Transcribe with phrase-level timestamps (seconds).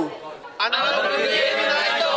[0.00, 2.08] アナログゲームナイト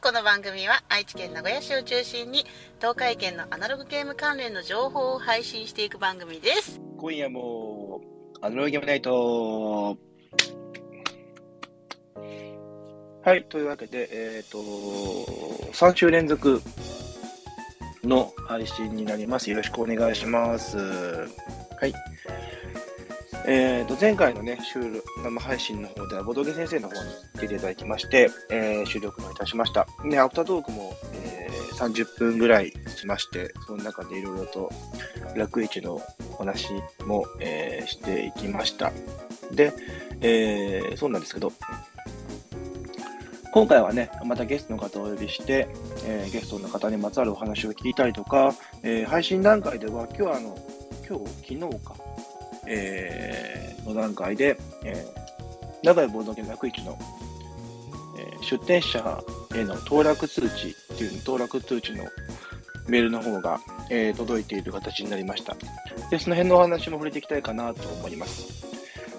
[0.00, 2.46] この番組は愛知県名古屋市を中心に
[2.78, 8.00] 東海圏のアナログゲーム関連の情報を配信していく番組です今夜も
[8.40, 9.98] アナログゲームナイト
[13.22, 14.56] はい、というわけで、えっ、と、
[15.74, 16.62] 3週連続
[18.02, 19.50] の配信になります。
[19.50, 20.78] よろしくお願いします。
[20.78, 21.92] はい。
[23.46, 27.10] えっ、と、前回のね、収録、生配信の方では、ボドゲ先生の方に
[27.40, 29.86] 出ていただきまして、えー収録もいたしました。
[30.04, 34.70] ね、アフタートークも、えー30分ぐらいしまして、その中でいろいろと
[35.34, 36.02] 楽市の
[36.34, 36.68] お話
[37.06, 38.92] も、えーしていきました。
[39.52, 39.72] で、
[40.20, 41.52] えーそうなんですけど、
[43.52, 45.66] 今回はね、またゲストの方をお呼びして、
[46.04, 50.58] えーゲストの方にまつわるお話を聞いたりとか、えー配信段階では、今日はあの、
[51.08, 51.94] 今日、昨日か、
[52.70, 56.96] えーの段階で、えー、長井ボードゲーム楽市の、
[58.18, 59.22] えー出店者
[59.54, 62.04] への登録通知っていう登録通知の
[62.88, 65.56] メールの方が、えー届いている形になりました。
[66.10, 68.64] で、その辺のお話も触れていきたいかなと思います。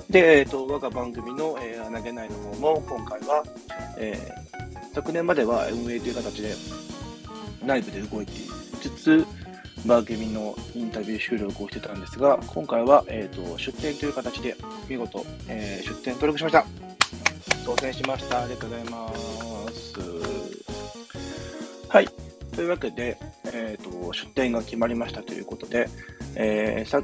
[0.10, 3.44] で、えっ、と、我が番組の、えー、投げないの方も、今回は、
[3.98, 4.52] えー
[4.94, 6.54] 昨年までは運営という形で
[7.64, 8.36] 内部で動いてい
[8.82, 9.26] つつ、
[9.86, 14.56] 番組のインタビュー収録をしてたんですが、今回は、えー、と出店という形で
[14.88, 16.66] 見事、えー出店登録しました。
[17.66, 18.44] 当選しました。
[18.44, 19.14] ありがとうございま
[19.72, 20.00] す。
[21.90, 22.08] はい。
[22.56, 25.90] というわけで、えー、と出店が決まりましたということで、
[26.36, 27.02] えーさ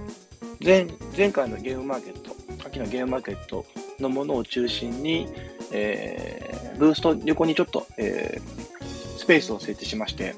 [0.63, 3.65] 前前回のゲームマーケット、秋のゲームマーケット
[3.99, 5.27] のものを中心に、
[5.71, 10.35] えーブースト横にちょっと、えースペースを設置しまして、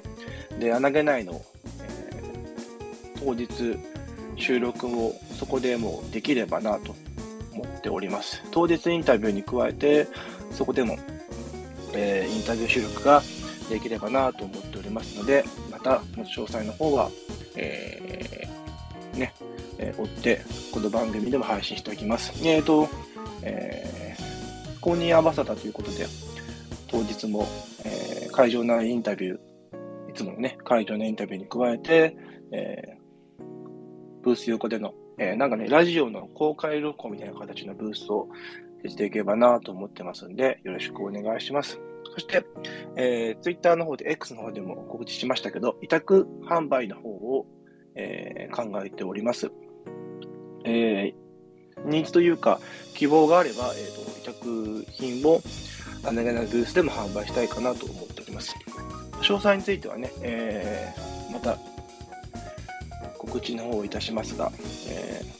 [0.60, 1.42] で、穴げないの、
[3.20, 3.48] 当日
[4.38, 6.95] 収録をそこでもできればなと
[7.53, 8.42] 思っております。
[8.52, 10.08] 当日インタビューに加えて、
[10.52, 10.98] そこでも、
[11.94, 13.22] えーインタビュー収録が
[13.70, 17.10] できればなと思っておりますので、また、詳細の方は、
[17.55, 19.33] えーね、
[19.77, 20.42] えー追って、
[20.72, 22.32] この番組でも配信しておきます。
[22.48, 22.88] えっ、と、
[23.43, 23.99] えー
[24.80, 26.05] 公認アバサダということで、
[26.88, 27.45] 当日も、
[27.83, 29.36] えー会場内インタビュー、
[30.10, 32.16] いつものね、会場内インタビューに加えて、
[32.52, 32.98] えー
[34.23, 38.27] ブース横での、えーなんかね、ラジオの公開録音みたいな形のブースを
[38.81, 41.80] 設置できればなと思ってますんで、よろしくお願いします。
[42.13, 42.45] そして、
[42.95, 47.45] えー、Twitter の方で、X の方でも告知しましたけど、委託販売の方を、
[47.95, 49.52] えー考えております。
[50.65, 51.30] えー
[51.86, 52.59] ニーズというか、
[52.93, 55.41] 希望があれば、えー、と委託品を
[56.03, 58.53] あなげなブースでも販売したいかなと思っております。
[59.21, 61.57] 詳細についてはね、えーまた
[63.30, 64.52] 告知の方をいたしますが、
[64.90, 65.40] えー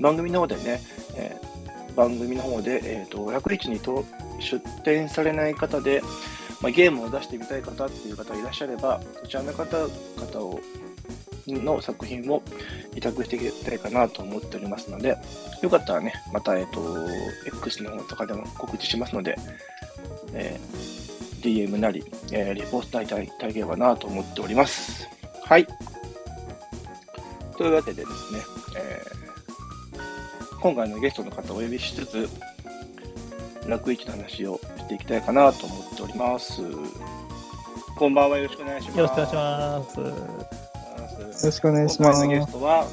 [0.00, 0.80] 番組の方でね、
[1.16, 1.52] えー
[1.94, 4.04] 番組の方で、えー、と楽市にと
[4.40, 6.02] 出展されない方で、
[6.62, 10.60] まあ、ゲームを出してみたい方っていう方いらっしゃれば、そちらの方々を
[11.46, 12.42] の作品を
[12.94, 15.16] 委託していきたいかなと思っておりますので、
[15.60, 16.80] よかったらね、また、えっ、と、
[17.46, 19.36] X の方とかでも告知しますので、
[20.32, 20.92] えー
[21.42, 25.08] DM なり、えーリポストいただければなと思っております。
[25.44, 25.66] はい。
[27.56, 28.40] というわけでですね、
[28.76, 29.22] えー
[30.62, 32.28] 今回のゲストの方をお呼びしつつ、
[33.66, 36.62] 楽市の話をしていきたいかなと思っております。
[37.96, 38.98] こんばんは、よろしくお願いします。
[38.98, 40.00] よろしくお願いします。
[40.00, 40.14] よよ
[41.42, 42.86] ろしくお願いします今回のゲストは、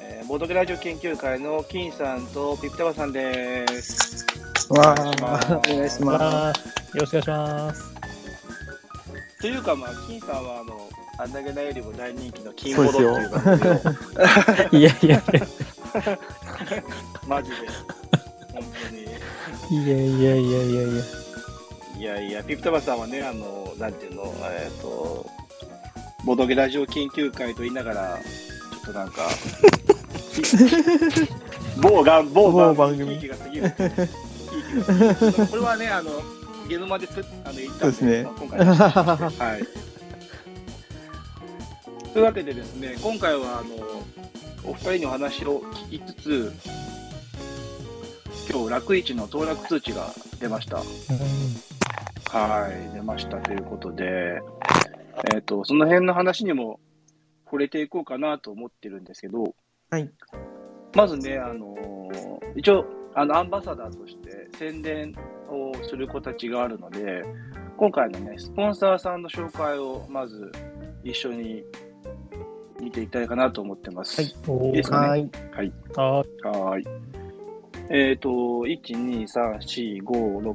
[0.00, 4.24] えーボードゲラジオ研究会の金さんとピピタバさんです。
[4.70, 7.94] わあ、お願いしまわーよろしくお願いします。
[9.42, 10.88] というか、まあ、金さんは、あの、
[11.18, 15.22] あんなげなよりも大人気の金ボドっていう番組を、いやいやい
[17.26, 17.56] マジで、
[18.52, 18.62] 本
[19.70, 19.84] 当に。
[19.84, 21.02] いやいやいやいやいや。
[21.96, 25.26] いやいや、ピピタバさんはね、あの、なんていうの、えっ、と、
[26.24, 29.28] ボドゲラジオ研究会と言いながら、ちょっとなんか、
[31.80, 33.92] 某が某番某番組が過ぎるっていう。
[33.92, 34.04] が
[35.14, 36.10] 過ぎるこれはね、あの、
[36.68, 37.06] ゲノマで
[37.44, 39.83] あの言ったんそうですねまあ今回ははい。
[42.14, 43.74] というわけでですね、今回はあの
[44.70, 46.52] お二人にお話を聞きつつ、
[48.48, 50.06] 今日楽市の登録通知が
[50.38, 50.76] 出ました。
[50.76, 54.40] はい、出ましたということで、
[55.34, 56.78] えっ、と、その辺の話にも
[57.46, 59.52] 触れていこうかなと思ってるんですけど、
[59.90, 60.08] はい。
[60.94, 62.84] まずね、あのー一応、
[63.16, 65.12] あの、アンバサダーとして宣伝
[65.48, 67.24] をする子たちがあるので、
[67.76, 70.52] 今回のね、スポンサーさんの紹介をまず
[71.02, 71.64] 一緒に
[72.84, 74.20] 見ていきたいかなと思ってます。
[74.20, 75.08] はいいいですかね？
[75.08, 75.30] はい。
[75.52, 75.72] はい。
[75.96, 76.84] あはーい。
[77.90, 80.54] えっ、と、1、2、3、4、5、6、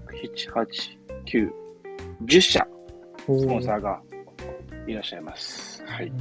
[0.50, 0.66] 7、8、
[1.26, 1.52] 9、
[2.26, 2.68] 10社、
[3.20, 4.02] スポンサーが
[4.88, 5.84] いらっしゃいます。
[5.86, 6.12] はい。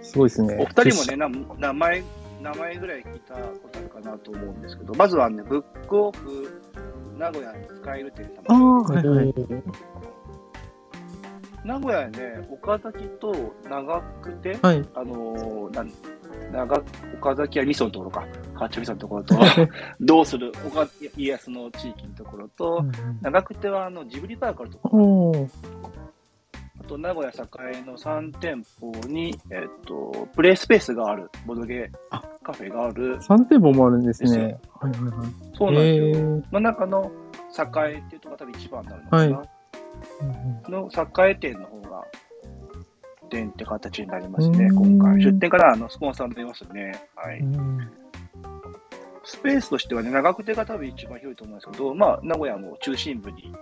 [0.00, 0.56] すごいですね。
[0.58, 2.02] お二人もね、な名前、
[2.40, 6.62] 名前ぐらい聞いたことあるかなと思うんですけど、まずはね、ブックオフ
[7.18, 8.82] 名古屋に使える店ああ、様。
[8.82, 9.34] はいはい。
[11.64, 13.34] 名古屋ね、岡崎と
[13.68, 14.88] 長久手、はい。
[14.94, 15.90] あのーなん
[16.52, 16.82] 長
[17.20, 19.34] 岡崎は味噌のところか、八丁味噌のところと、
[20.00, 20.52] どうする？
[20.66, 22.84] 岡家康の地域のところと、
[23.22, 25.48] 長久手はあのジブリパークあるところ。
[26.80, 31.90] あと名古屋栄の3店舗に、えっと、プレイスペースがある、ボドゲ
[32.42, 34.58] カフェがある、3店舗もあるんですですね。
[34.80, 35.28] はいはいはい。
[35.54, 36.42] そうなんですよ。
[36.52, 37.10] の中の
[37.56, 39.36] 栄っていうところが多分一番になるのかな。
[39.38, 39.48] はい
[40.68, 40.90] の
[41.28, 42.04] 栄店の方が
[43.30, 45.22] 店って形になりますね、うん今回。
[45.22, 46.92] 出店からあのスポンサーも出ますね。
[47.16, 47.40] はい。
[47.40, 47.90] うん
[49.26, 53.54] スペースとしてはね、長久手が多分一番広いと思うんですけど、まあ、名古屋も中心部に、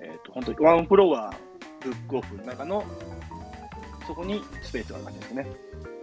[0.00, 1.34] えっ、と、本当にワンフロア、
[1.80, 2.82] ブックオフの中の、
[4.06, 5.46] そこにスペースがある感じですね。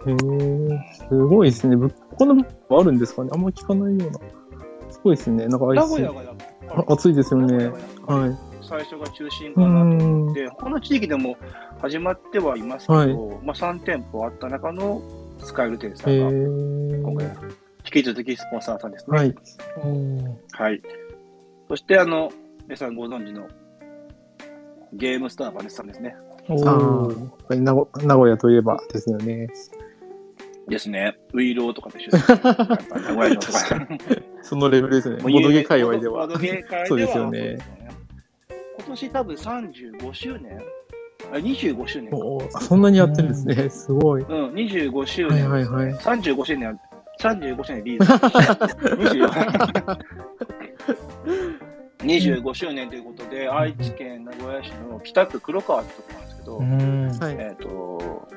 [0.06, 1.76] へえ、すごいですね。
[2.16, 4.20] こんな物あるんですかねあんま聞かないような。
[4.92, 5.48] すごいですね。
[5.48, 6.22] なんか名古屋が
[6.68, 7.68] あ暑いですよね
[8.06, 8.49] はい。
[8.62, 10.34] 最初が中心うかなと思んっ。
[10.34, 11.36] て、他の地域でも
[11.80, 13.08] 始まってはいますけど、はい
[13.44, 15.02] まあ、3店舗あった中の
[15.38, 17.00] スカイル店さへんが、え。
[17.02, 17.26] 今回、
[17.84, 19.18] 引き続きスポンサーさんですね。
[19.18, 19.34] はい。
[20.52, 20.82] はい。
[21.68, 22.30] そして、あの、
[22.64, 23.48] 皆さんご存知の
[24.92, 26.16] ゲームスターバネスさんですね。
[26.48, 29.48] 名古名古屋といえばですよね。
[30.68, 31.16] ですね。
[31.32, 32.30] ウイローとかと一緒です。
[32.30, 33.88] やっぱ名古屋城とか。
[34.42, 35.22] そのレベルですね。
[35.22, 36.34] ボドゲ界隈ではボ。
[36.34, 37.58] ドゲ界ではそうですよね
[38.80, 40.60] 今年多分35周年？
[41.32, 42.10] あ ?25 周年
[42.50, 42.60] か。
[42.60, 43.68] そんなにやってるんですね。
[43.70, 44.22] すごい。
[44.22, 45.50] うん、25周はい年。
[45.50, 45.94] はいはい。
[45.94, 46.80] 35周年、
[47.20, 48.12] 35周年リーズ。
[49.18, 49.98] 24
[52.00, 57.36] 25 周年ということで、愛知県名古屋市の北区黒川ってとこなんですけど、うんはい。
[57.38, 58.28] えっ、と、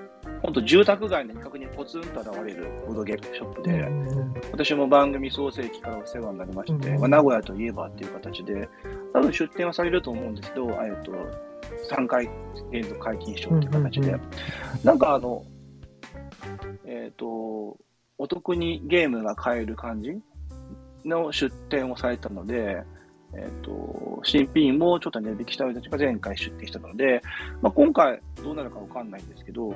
[0.42, 3.88] 本当住宅街の一角にポツンと現れるボードゲームショップで、
[4.52, 7.00] 私も番組創成期からお世話になりまして、うん。
[7.00, 8.70] まあ、名古屋といえばっていう形で、
[9.14, 11.12] 多分出店はされると思うんですけど、えっと、
[11.90, 12.30] 3回
[12.72, 14.16] 連続解禁賞という形で、
[14.84, 15.44] なんかあの、
[16.86, 17.78] えっ、と、
[18.18, 20.12] お得にゲームが買える感じ
[21.06, 22.84] の出店をされたので、
[23.36, 27.22] えっ、と、新品もちょっと値引きした人たちが前回出店したので、
[27.62, 29.74] まあ、今回どうなるかわかんないんですけど、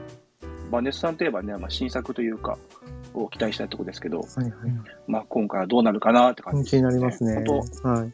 [0.72, 2.58] バネスさんといえばね、まあ、新作というか、
[3.14, 4.54] を期待したいところですけど、はいはい。
[5.08, 7.44] まあ、今回はどうなるかなって感じ気になりますね。
[7.84, 8.14] はい。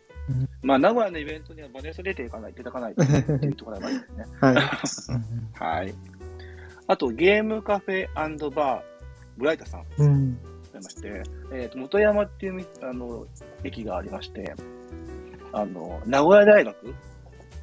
[0.62, 4.04] まあ、名古屋のイベントにはバネス出ていかない、出てかないっていうところがありま
[4.86, 5.18] すね。
[5.54, 5.82] はい。
[5.82, 5.96] はい。
[6.88, 8.08] あと、ゲームカフェ
[8.52, 8.82] バー、
[9.38, 10.38] ブライタさん、うん。
[10.74, 13.26] ありまして、えーと、元山っていうみあの
[13.64, 14.54] 駅がありまして、
[15.52, 16.96] あの、名古屋大学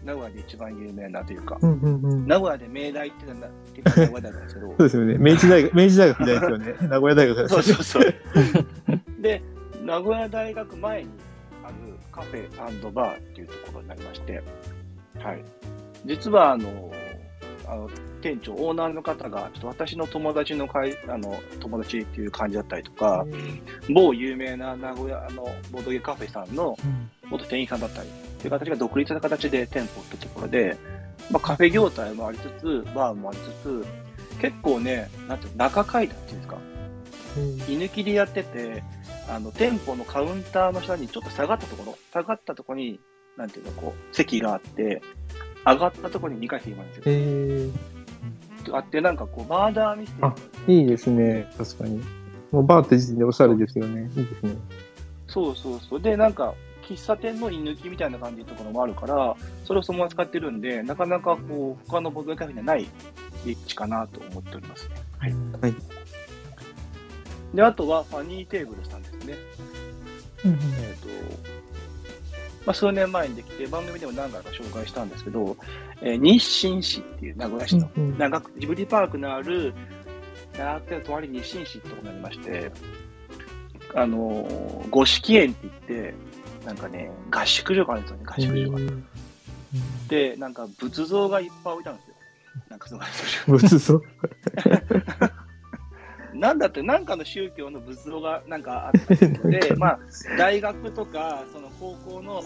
[0.04, 2.26] 名古屋で一番有名なというか、うんうんうん。
[2.26, 5.16] 名古屋で明大っていうのはって名古屋大学なんですけどそう、ですよね。
[5.18, 6.74] 明治大学、明治大学みたいですよね。
[6.88, 8.14] 名古屋大学ですそうそうそう。
[9.20, 9.42] で、
[9.84, 11.08] 名古屋大学前に
[11.64, 11.74] ある
[12.12, 14.42] カフェバーっていうところになりまして、
[15.18, 15.44] はい。
[16.06, 16.90] 実は、あの、
[17.66, 23.24] あの店長、オーナーの方が、ちょっと私の友達の会、あの、友達っていう感じだったりとか、
[23.88, 26.76] 某有名な名古屋のボードゲーカフェさんの
[27.30, 28.08] 元店員さんだったり、
[28.40, 30.76] という形が独立した形で店舗ってところで、
[31.30, 33.86] まあ、カフェ業態もありつつ、バーもありつつ、
[34.40, 36.56] 結構ね、なんていうの中階段っていうんですか、
[37.72, 38.82] 居抜きでやってて、
[39.28, 43.00] あの、店舗のカウンターの下にちょっと下がったところ、下がったところに、
[43.36, 45.02] なんていうの、こう、席があって、
[45.64, 47.02] 上がったところに2階席があるんですよ。
[47.06, 50.22] えー、あって、なんかこう、マーダーミステ
[50.66, 51.48] リーいいですね。
[51.56, 52.02] 確かに。
[52.50, 54.10] もうバーって時点でおしゃれですよね。
[54.16, 54.56] いいですね。
[55.28, 56.00] そうそうそう。
[56.00, 56.54] で、なんか、
[56.90, 62.88] 喫茶店の居抜きみたいな感じのところもあるから、それをそのまま使ってるんで、なかなかこう、他のボードカフェにはない
[63.44, 64.96] 立地かなと思っておりますね。
[65.18, 65.34] はい。
[65.60, 65.74] はい。
[67.54, 69.36] で、あとは、ファニーテーブルさんですね。
[70.44, 71.08] えっ、と、
[72.66, 75.56] まあ、数年前にできて、番組でも何回か紹介したんですけど、
[76.02, 79.74] えー日清市っていう名古屋市の、うんうん長くジブリパークのある、
[80.58, 82.70] 長くて隣に日清市ってとこになりまして、
[83.94, 85.74] あのー、五色園って言っ
[86.12, 86.14] て、
[86.64, 88.78] なんかね、合宿所があるんですよね、合宿所が。
[90.08, 92.14] で、なんか仏像がいっぱい置いてあるんですよ。
[92.68, 94.02] なんかその合宿所仏像？
[96.34, 99.98] なんだって、なんかの宗教の仏像がなんかあったりと かで、まあ、
[100.38, 102.42] 大学とか、その高校の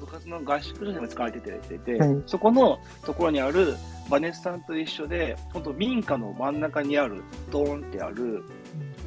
[0.00, 3.74] 部活の合宿所でも使われてて、てはいそこのところにある
[4.08, 8.44] バネスさんと一緒で、本当民家の真ん中にある、ドーンってある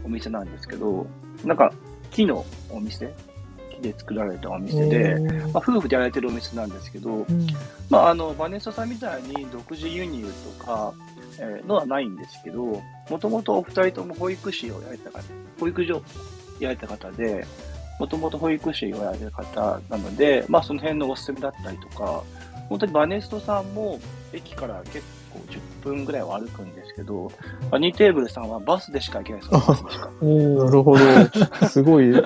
[0.04, 1.08] お店なんですけど、
[1.46, 1.74] なんか
[2.12, 3.14] 木のお店
[3.80, 5.52] 木で作られたお店で、えー。
[5.52, 7.48] まあ、夫婦でやられてるお店なんですけど、うん。
[7.90, 10.26] まあ、あのバネストさんみたいに独自輸入
[10.60, 10.94] とか、
[11.40, 15.24] えーのはないんですけど、もともとお二人とも保育士をやられた方、
[15.60, 16.04] 保育所を
[16.60, 17.46] やられた方で、
[18.00, 22.24] もともと保育士をやられた方なので、まあ、その辺のおすすめだったりとか、
[22.70, 24.00] 本当にバネストさんも
[24.32, 25.02] 駅から結
[25.34, 27.32] 構10分ぐらいは歩くんですけど、
[27.70, 30.06] バニーテーブルさんはバスでしか行けないですよ、バスでしか。
[30.06, 31.68] なるほど。
[31.68, 32.12] すごい。
[32.14, 32.20] じ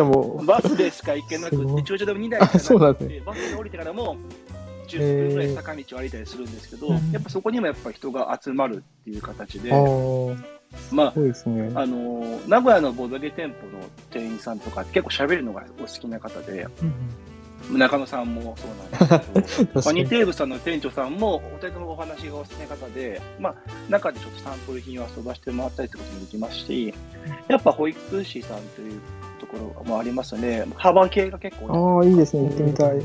[0.00, 4.16] ゃあもバスでしか行けなくて、駐車場2台しかあそうなんですなくて、バスで降りてからも
[4.88, 11.32] 10分ぐらい坂道を歩いたりするんですけど、うんやっぱそこにもやっぱ人が集まるっていう形でう、、ああ、まあ、ね。
[11.74, 16.66] あのー名古屋のボードゲ店舗の店員さんとか結構喋るのがお好きな方で、
[17.70, 23.54] 中野さんもそうなんですけど、パニーテーブさんの店長さんも、お二人ともお話がお好きな方で、まあ、
[23.90, 26.94] 中でちょっとサンプル品を遊ばしてもらったりってこともできますし、
[27.48, 29.00] やっぱ保育士さんという
[29.38, 30.66] ところもありますね。
[30.76, 32.48] 幅系が結構多いああ、いいですね。
[32.48, 33.02] 行ってみたい。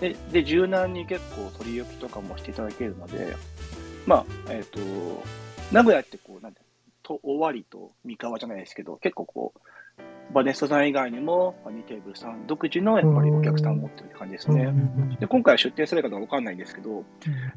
[0.00, 3.36] でで柔軟に結構取り置きとかもしていただけるので、
[4.06, 4.80] まあ、えっ、と、
[5.72, 6.60] 名古屋ってこう、なんて、
[7.02, 9.60] と、終わりと三河じゃないですけど、結構こう、
[10.34, 14.74] バネストさん以外にも、バニーテーブルさん独自のやっぱりお客さんを持ってる感じですね。
[15.20, 17.04] で今回は出店するかどうかわかんないんですけど、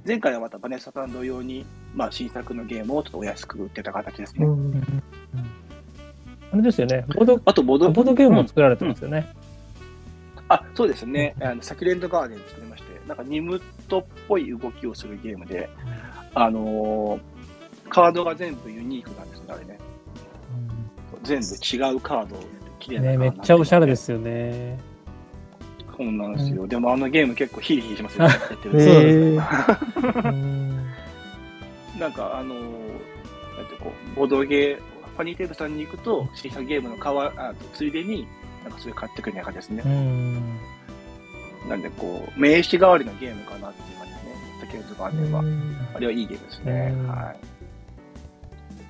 [0.05, 4.45] 前回はまたバネストさん同様に、まあ、新作のゲームをちょっとお安く売ってた形ですね。
[4.45, 5.03] うん
[6.49, 7.03] あれですよね。
[7.13, 9.27] ボード、あと、ボード、ボードゲームも作られてますよね。
[10.47, 11.35] あ、そうですね。
[11.41, 15.69] あのサキュレントガーデン作りまして、なんかニムトっぽい動きをするゲームで、
[16.33, 17.37] あのー
[17.89, 19.77] カードが全部ユニークなんですね、あれね。
[21.23, 22.35] 全部違うカード、
[22.87, 24.77] 綺麗なね、ドめっちゃおしゃれですよね。
[25.97, 26.67] そうなんですよ。
[26.67, 28.35] でもあのゲーム結構ヒリヒリしますよね。
[28.63, 29.37] そうですへえ
[30.25, 30.85] うん
[31.99, 32.59] なんかあのー
[33.57, 38.27] なんてこう、ボードゲー、ファニーテーブさんに行くと、新作ゲームのかわあついでに、
[38.63, 39.91] なんかそれ買ってくるような感じですね
[41.63, 41.67] う。
[41.67, 41.69] ん。
[41.69, 44.31] なんでこう、名刺代わりのゲームかなっていう感じですね。
[44.61, 45.43] サキュレントガーデンは。
[45.95, 46.93] あれはいいゲームですね。
[46.95, 47.37] うんはい。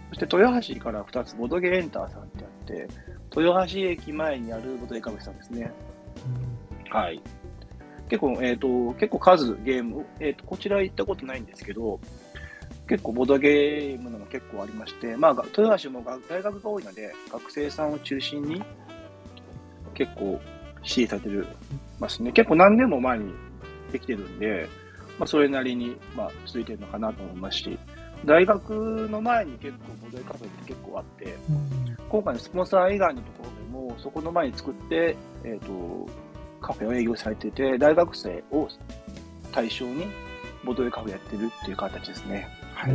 [0.10, 2.88] そして豊橋から2つ、ボドゲエンターさんってあって、
[3.42, 5.72] 豊橋駅前にあるボドゲカフェさんですね。
[6.90, 7.22] はい。
[8.10, 12.00] 結構、えっ、と、結構数ゲーム、えっ、と、こちら行ったことないんですけど、
[12.88, 18.64] 結構ボードゲームのも結構ありまして、まあ、豊橋も大学が多いので、学生さんを中心に
[19.94, 20.40] 結構
[20.84, 21.48] 支持されてる
[22.00, 22.32] ますね。
[22.32, 23.34] 結構何年も前に
[23.92, 24.70] できてるんで、
[25.20, 27.78] まあ、それなりに、まあ、続いてるのかなと思いますし、
[28.26, 31.36] 大学の前に結構ボードゲカフェって結構あって、
[32.10, 36.08] 今回のスポンサー以外のところでも、そこの前に作って、えっ、と、
[36.62, 38.68] カフェを営業されてて、大学生を
[39.52, 40.08] 対象に
[40.64, 42.48] ボドゲカフェやってるっていう形ですね。
[42.74, 42.94] はい。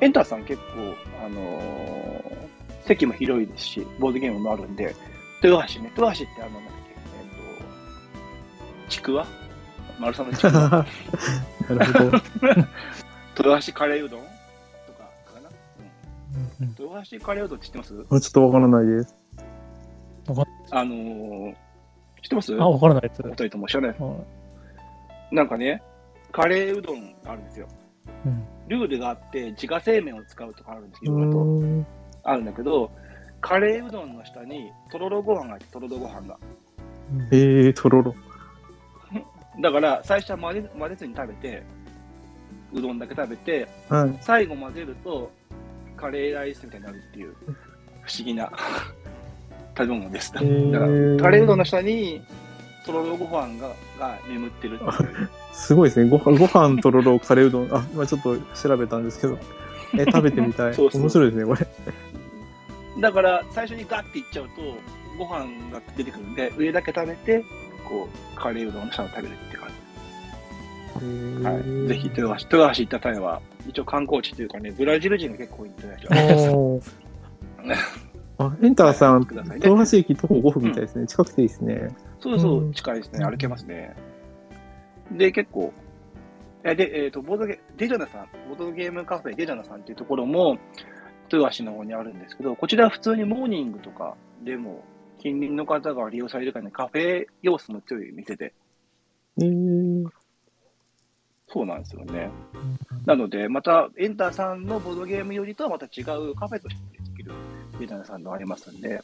[0.00, 0.94] エンターさん結構、
[1.24, 2.44] あのー
[2.86, 4.94] 席も広いですし、ボードゲームもあるんで、
[5.42, 9.26] 豊橋ね、豊橋ってあの、なんだっけ、えっ、と、ちくわ？
[9.98, 10.52] 丸さんのちくわ。
[11.70, 12.18] なるほど。
[13.38, 14.20] 豊橋カレーうどん？
[16.94, 18.06] うん、豊橋カレーうどんって知ってます？
[18.10, 19.16] あちょっとわからないです。
[20.70, 21.54] あのー、
[22.22, 22.54] 知ってます？
[22.60, 23.22] あ、わからないです。
[23.24, 23.90] お二人とも知らない。
[23.98, 24.24] は
[25.32, 25.82] なんかね、
[26.32, 27.66] カレーうどんがあるんですよ。
[27.66, 31.86] いうんルールがあって、自家製麺を使うとかあるんですけど、うん
[32.22, 32.90] あるんだけど、
[33.42, 36.38] カレーうどんの下にとろろご飯があって、とろろご飯が。
[37.30, 38.14] ええとろろ。
[39.60, 41.62] だから、最初は混ぜ混ぜずに食べて、
[42.72, 44.16] うどんだけ食べて、はい。
[44.22, 45.30] 最後混ぜると、
[46.04, 47.34] カレーライスみたいになるっていう、
[48.02, 48.52] 不思議な
[49.74, 50.34] 食べ物です。
[50.34, 50.86] だーから、
[51.22, 52.22] カレーうどんの下に、
[52.84, 55.30] とろろご飯がが眠ってるっていう。
[55.54, 56.10] すごいですね。
[56.10, 57.74] ご飯、ご飯とろろ、カレーうどん。
[57.74, 59.38] あ、今ちょっと調べたんですけど。
[59.94, 60.74] え、食べてみたい。
[60.76, 61.66] そうそう面白いですね、これ。
[63.00, 64.60] だから、最初にガッていっちゃうと、
[65.16, 67.42] ご飯が出てくるんで、上だけ食べて、
[67.88, 69.53] こう、カレーうどんの下を食べるって感じ。
[71.42, 71.88] はい。
[71.88, 76.52] ぜひ、豊橋、豊橋行った際は、一応観光地というかね、ブラジル人が結構いてらっしゃる。
[76.52, 76.92] おー
[78.36, 81.06] あ、エンターさん、くださいね豊橋駅徒歩5分みたいですね。
[81.06, 81.88] 近くていいですね。
[82.20, 83.24] そうそうう、近いですね。
[83.24, 83.94] 歩けますね。
[85.12, 85.72] で、結構、
[86.64, 90.58] えで、えっ、と、ボードゲ、デジャナさん、ボードゲームカフェデジャナさんっていうところも、
[91.30, 94.82] 豊橋の方にあるんですけど、こちらは普通にモーニングとかでも、
[95.18, 98.52] 近隣の方が利用されるかね、カフェ要素の強い店で、
[99.40, 100.04] えー、
[101.54, 102.30] そうなんですよね。
[103.06, 107.30] なので、また、エンターさんのボードゲームよりとはまた違うカフェとしてできる
[107.78, 109.00] デジャナさんのありますんで、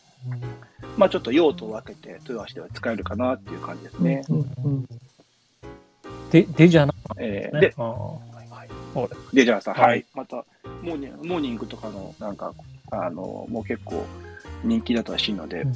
[0.97, 4.25] まあちょっと用途を分けて、豊橋では使えるかなっていう感じですね。
[4.29, 4.89] うんうん
[6.33, 6.99] で、でじゃなね。
[7.19, 7.75] えーで、
[9.33, 10.05] デジャーさん、はいはい。
[10.13, 10.45] また、
[10.83, 12.53] モーニングモーニングとかの、なんか、
[12.91, 14.05] あの、もう結構、
[14.65, 15.73] 人気だったらしいので、うん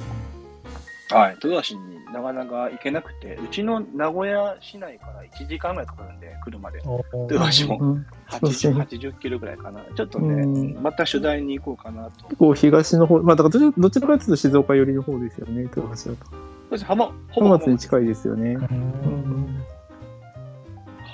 [1.09, 6.81] はい、豊橋になかなか行けなくて、うちの名古屋市内から1時間ぐらいかかるんで、車で。
[7.29, 9.81] 豊橋もうんそうです 80, ね80キロぐらいかな。
[9.95, 12.25] ちょっとね、うんまた取材に行こうかなと。
[12.25, 16.05] 結構東の方、まあだからどちらどちらかというと静岡寄りの方ですよね、豊橋だと。
[16.05, 18.53] そうです浜ほぼ浜松に近いですよね。
[18.53, 19.65] うん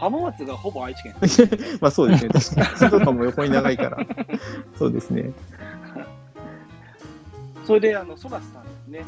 [0.02, 1.14] 浜松がほぼ愛知県。
[1.80, 2.78] まあそうですね、確かに。
[2.78, 3.98] 静岡も横に長いから。
[4.76, 5.32] そうですね。
[7.66, 9.06] それで、あの、ソラスさんですね。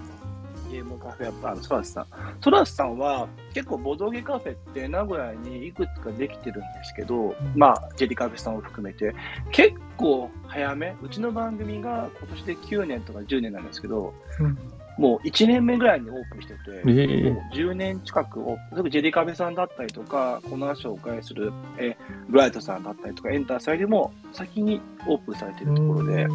[0.73, 2.05] ゲームカフェやっぱ、あのソラスさん。
[2.41, 9.13] ソラスさんは、結構、ボドゲカフェって名古屋にいくつかできてるんですけど、まあ、ジェリカフェさんを含めて、
[9.51, 14.57] 結構早め、うちの番組が今年で9年とか10年なんですけど、うん。
[14.97, 21.97] もう1年目ぐらいにオープンしてて、ええもう10年近くを、例えばジェリカフェさんだったりとか、この後紹介する、え
[22.29, 26.27] ブライトさんだったりとか、エンターさんよりも先にオープンされてるところで、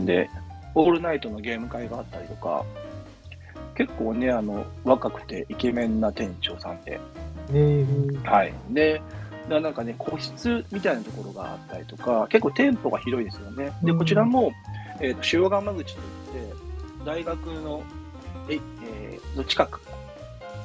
[0.00, 0.30] で、
[0.74, 2.64] オールナイトのゲーム会があったりとか、
[3.80, 7.00] 結構ね、あの、若くてイケメンな店長さんで、
[7.50, 7.86] ね
[8.24, 8.52] はい。
[8.68, 9.00] で、
[9.48, 13.72] ななんかね、個室みたいなところがあったりとか、結構店舗が広いですよね。
[13.82, 14.52] で、うんこちらも、
[15.00, 16.04] えっ、と、塩釜口とい
[16.44, 17.82] って、大学の、
[18.50, 19.80] え、えーの近く、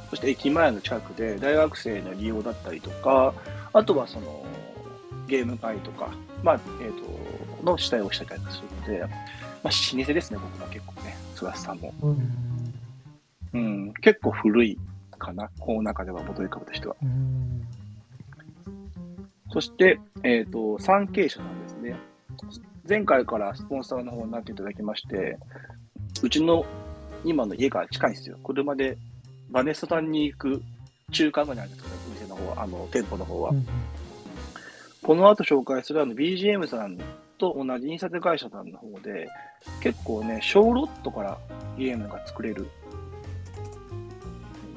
[0.09, 3.33] そして駅前の近くで大学生の利用だったりとか、
[3.71, 4.45] あとはその、
[5.27, 6.09] ゲーム会とか、
[6.43, 6.91] まあ、えっ、
[7.61, 9.05] と、の主体をしてたりするので、
[9.63, 11.93] まあ、老舗ですね、僕は結構ね、ソラスさんも。
[12.01, 12.54] うん、
[14.01, 14.77] 結構古い
[15.17, 16.95] かな、この中では、ボトル株としては。
[17.01, 17.61] うん
[19.51, 21.95] そして、えっ、と、産経社なんですね。
[22.89, 25.37] 前回からスポンサーの方になっていただきまして、
[26.21, 26.65] うちの
[27.23, 28.37] 今の家から近いんですよ。
[28.43, 28.97] 車で
[29.49, 30.61] バネストさんに行く
[31.11, 33.51] 中間ぐらいなんですけど、お店の方は、あの、店舗の方は。
[33.51, 33.65] うん
[35.05, 36.97] この後紹介するあの BGM さん
[37.37, 39.29] と同じ印刷会社さんの方で、
[39.79, 41.37] 結構ね、小ロットから
[41.77, 42.67] ゲームが作れる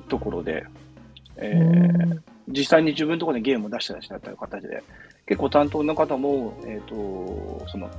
[0.08, 0.64] ところで、
[1.36, 4.82] えー実際に自分のところでゲームを出したりしなった形で、
[5.26, 7.90] 結構担当の方も、えっ、と、その、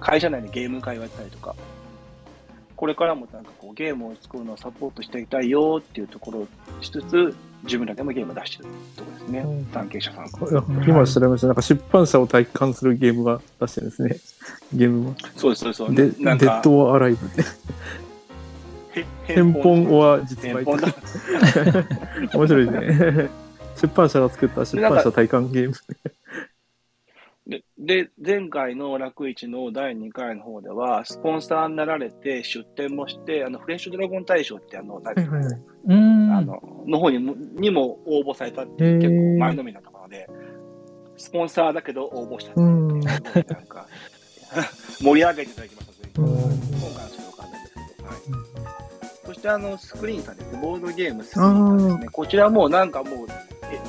[0.00, 1.54] 会社内でゲーム会をやったりとか、
[2.76, 6.48] これからもなんかこうゲームを作るのをサポートしていきたいよっていうところを
[6.80, 8.64] しつつ、自分だけもゲームを出してる
[8.96, 10.26] ところですねうん、関係者さん。
[10.86, 11.46] 今調べました。
[11.46, 14.16] なんか出版社を体感するゲームが出してるんですね。
[14.72, 15.16] ゲームも。
[15.36, 17.44] そうです、そうですそうで、デッド・オア・アライブって。
[18.94, 20.64] へ返本オア実売。
[22.34, 23.30] 面白いですね。
[23.76, 25.74] 出版社が作った出版社体感ゲーム。
[27.50, 35.38] で、で前回の楽市の第2回の方では、スポンサーになられて出展もして、あの、フレッシュドラゴン大賞ってあの、なんていうの
[35.86, 40.28] うんあの、の方にもにも応募されたって結構前のめりだったので、
[41.16, 43.22] スポンサーだけど応募したっていううんなん
[43.66, 43.86] か、
[45.02, 48.49] 盛り上げていただきました、今回はちょっとわかんないですけど、はい。
[49.40, 52.08] そしてあの、スクリーンさんですね、ボードゲームスクリーンさんですね。
[52.12, 53.26] こちらもなんかもう、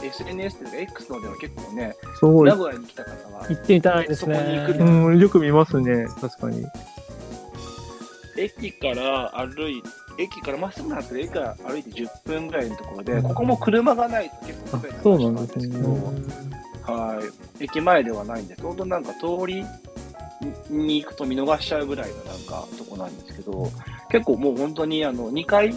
[0.02, 2.56] え SNS というか X のでは結構ね、すごい名。
[2.56, 4.72] 古屋に来た方は、行ってみたいですそこに行く。
[4.80, 6.08] うん、よく見ますね。
[6.22, 6.66] 確かに。
[8.38, 9.84] 駅から歩い
[10.18, 15.90] 駅からまっすぐなんですけど、駅から歩いて10分ぐらいのところで、ここも車がないと結構不便なそう場所なんですねけど、
[16.94, 17.22] は
[17.60, 17.64] い。
[17.64, 19.66] 駅前ではないんで、ちょうどなんか通り
[20.70, 23.70] に行くと見逃しちゃうぐらいのなんかとこなんですけど、
[24.12, 25.74] 結構もう本当にあの2階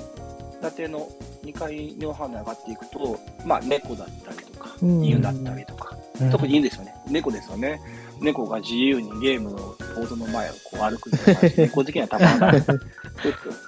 [0.61, 1.09] 建ての
[1.45, 5.97] 2階の方に上がっていくと、まあ猫だったりとか、うん犬だったりとか、
[6.31, 6.95] 特にいいんですよね。
[7.07, 7.81] 猫ですよね。
[8.21, 12.63] 猫が自由にゲームのボードの前をこう歩くみたいな 猫好きにはたまらない。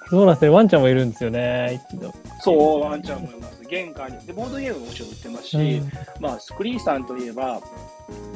[0.09, 0.49] そうなんですね。
[0.49, 1.81] ワンちゃんもいるんですよね。
[1.91, 3.61] 一度そう、ワンちゃんもいます。
[3.69, 4.25] 玄関に。
[4.25, 5.81] で、ボードゲームももちろん売ってますし、
[6.19, 7.61] まあ、スクリーンさんといえば、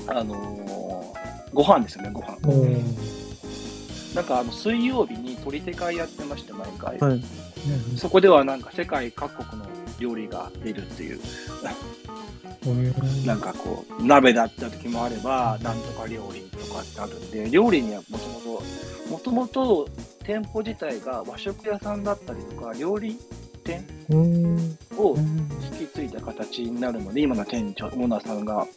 [0.07, 2.37] あのーご飯ですよね、ご飯。
[2.43, 3.20] うん
[4.15, 6.97] なんか、あの、水曜日に鳥世会やってまして、毎回。
[7.00, 7.21] はい。
[7.97, 9.67] そこではなんか世界各国の
[10.00, 11.19] 料理が出るっていう、
[13.26, 18.63] なんかこう、鍋だった時もあれば、なんとか料理とかってあるんで、料理にはもともと、
[19.12, 19.89] もともと
[20.24, 23.17] 店舗自体が和食屋さんだったりとか、料理
[23.63, 24.78] 店うん。
[24.97, 25.15] を
[25.80, 28.67] 引き継いだ形になるので、今の店長、オーナーさんが。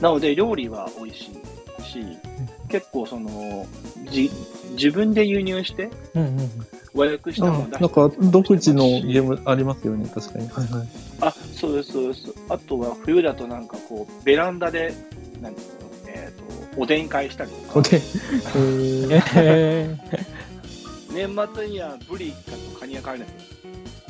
[0.00, 2.18] なので、料理は美味しいし、
[2.68, 3.66] 結構その、
[4.10, 4.30] じ
[4.72, 6.50] 自分で輸入して、うんうん
[6.94, 9.36] 和訳したものを出してなんか、独自のゲーム。
[9.36, 10.48] ムありますよね、確かに。
[10.48, 10.88] はいはい。
[11.20, 12.34] あ、そうです、そうです。
[12.48, 14.94] あとは冬だとなんかこう、ベランダで、
[15.40, 18.00] なんていうの、えっ、と、おでん会したりとか、これ、
[18.56, 19.96] え え
[21.12, 23.58] 年末にはブリとカニが買えるんですよ。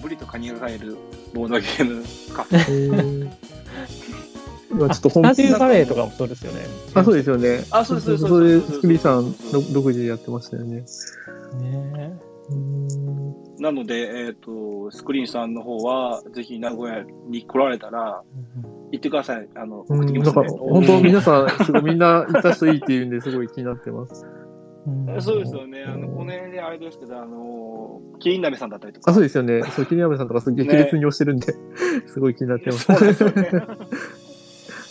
[0.02, 0.96] ブリとカニが買える
[1.34, 3.30] ボードゲームカフェ。
[4.68, 6.60] ちょっとー、本スカレーとかもそうですよね。
[6.94, 7.64] あ、そうですよね。
[7.70, 8.72] あそうですそうですそれ、そうです。
[8.72, 10.84] スクリーンさん、独独自でやってましたよね。
[11.60, 12.18] ね
[12.50, 12.88] うん
[13.60, 18.22] なので、えっ、と、スクリーンさんの方は、ぜひ名古屋に来られたら、
[18.92, 19.48] 行ってください。
[19.56, 20.54] あの、送ってきなんか、ます。
[20.54, 20.60] ね。
[20.60, 21.72] 本当皆さん、す。
[21.72, 23.30] ごいみんな行った人いいって言うんです。
[23.34, 24.24] ごい気になってます。
[24.24, 25.54] うんそうです。
[25.54, 25.84] よね。
[25.84, 26.98] あの、この辺であれです。
[26.98, 29.10] けど、あの、キリン鍋さんだったりとか。
[29.10, 29.36] あ、そうです。
[29.36, 29.62] よね。
[29.74, 30.52] そう、桐山さんとかす。
[30.52, 31.52] 激烈に押してるんで、
[32.06, 32.20] す。
[32.20, 32.86] ごい気になってます。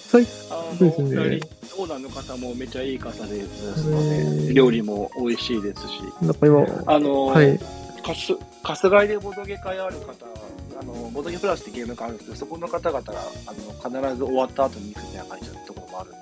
[0.08, 1.40] 最あの、そうですね
[1.78, 6.02] オーナーの方もめっちゃいい方ですのへで、ー料理も美味しいですし。
[6.22, 7.60] なんか今、あの、はい。
[8.04, 10.14] かす春日井でボドゲ会ある方、
[10.80, 13.14] あのボドゲプラスってゲームがあるんですけど、そこの方々が
[13.46, 16.20] あの必ず終わった後に行くみたいな感じのところもあるんで、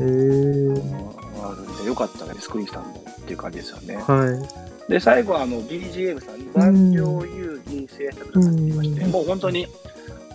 [0.00, 3.96] えー、うんあるんで、よかったらね、スクリーンさんもっていう感じですよね。
[3.96, 4.44] は
[4.88, 4.90] い。
[4.90, 9.66] で、最後はあの BGM さん、万丈遊銀製作さんって言いまして、うんもう本当に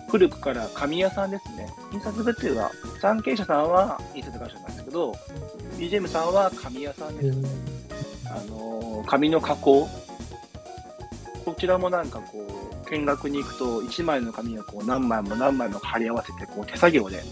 [0.08, 1.68] 古くから紙屋さんですね。
[1.92, 5.12] 印刷物流は、産経社さんは印刷会社なんですけど、
[5.78, 7.38] BGM さんは紙屋さんです。
[8.26, 9.86] あの紙の加工、
[11.44, 12.46] こちらもなんかこ
[12.86, 17.22] う、見学に行くと、1枚の紙をこう何枚も何枚も貼り合わせて、こう手作業で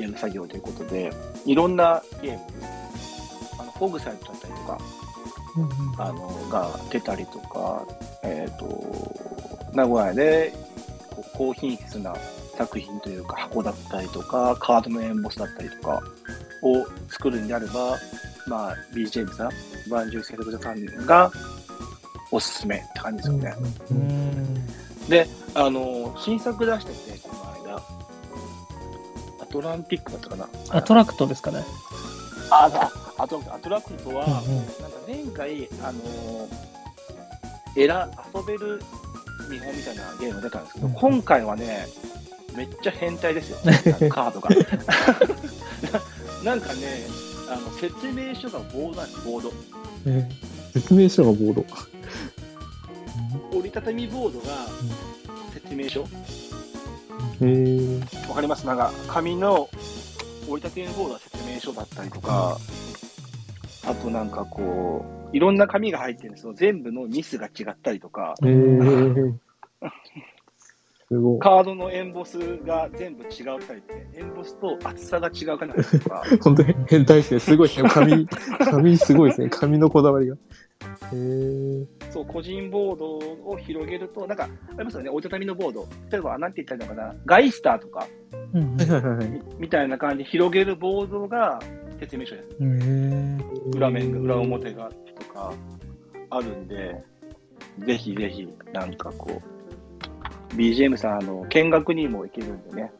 [0.00, 1.12] やる作業ということで、
[1.44, 2.40] いろんなゲーム、
[3.60, 4.78] あのフォグサイトだったりとか、
[5.98, 7.86] あのが出たりとか、
[8.24, 8.66] えっ、と、
[9.72, 10.52] 名古屋で
[11.36, 12.14] 高品質な
[12.56, 16.02] 作品というか箱だったりとか、カードのエンボスだったりとか
[16.62, 17.96] を作るんであれば、
[18.46, 19.50] まあ、BGM さん、
[19.90, 21.30] バンジューセルブさんが
[22.30, 23.54] おすすめって感じですよね。
[23.90, 24.66] うん
[25.08, 27.76] で、あの、新作出してて、この間、
[29.40, 30.48] アトランティックだったかな。
[30.70, 31.62] アトラクトですかね。
[32.50, 32.68] あ、
[33.16, 36.48] あアトアトラクトは、うんうんなんか前回、あのー、
[37.76, 38.82] エラ、遊べる
[39.48, 41.86] 見本みたいなゲームが出たんですけど、うん今回はね、
[42.56, 43.58] めっちゃ変態ですよ、
[44.10, 44.48] カードが。
[46.44, 47.06] ななんかね、
[47.48, 49.52] あの説明書がボードなんです、ボード。
[50.06, 51.64] えー説明書がボード。
[53.52, 54.66] 折りたたみボードが
[55.54, 56.04] 説明書。
[57.40, 58.66] えー、わかります？
[58.66, 59.70] なんか紙の
[60.48, 62.58] 折りたたみボードは説明書だったりとか、
[63.86, 66.52] あとなんかこう、いろんな紙が入ってるんですよ。
[66.54, 69.34] 全部のミスが違ったりとか、えー、
[71.08, 71.38] すごい。
[71.38, 77.40] カードのエンボスが全部違ったりって、エンボスと厚さが違うかなとか、 本当に変態ですね。
[77.40, 77.88] すごいですね。
[77.88, 78.26] 紙、
[78.58, 79.48] 紙すごいですね。
[79.50, 80.36] 紙のこだわりが。
[81.12, 85.86] えー、そう、個人ボードを広げると、なんか、ありますよね、折りたたみのボード。
[86.10, 88.06] 例えば、なんて言ったらいいのかな、ガイスターとか、
[88.52, 88.76] うん
[89.58, 91.60] みたいな感じで広げるボードが
[91.98, 92.48] 説明書です。
[92.60, 93.38] うん
[93.74, 95.52] 裏面が、裏表がとか、
[96.30, 97.02] あるんで、
[97.78, 102.92] ぜひぜひ、なんかこう、BGM さん、あの、見学にも行けるんでね、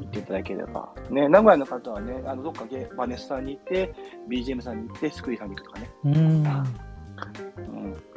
[0.00, 0.88] 行っていただければ。
[1.10, 3.92] ね、名古屋の方はね、あの、どっかゲバネスさんに行って、
[4.28, 6.14] BGM さんに行って、スクリーンさんに行くとかね、うん。
[6.14, 6.44] うん、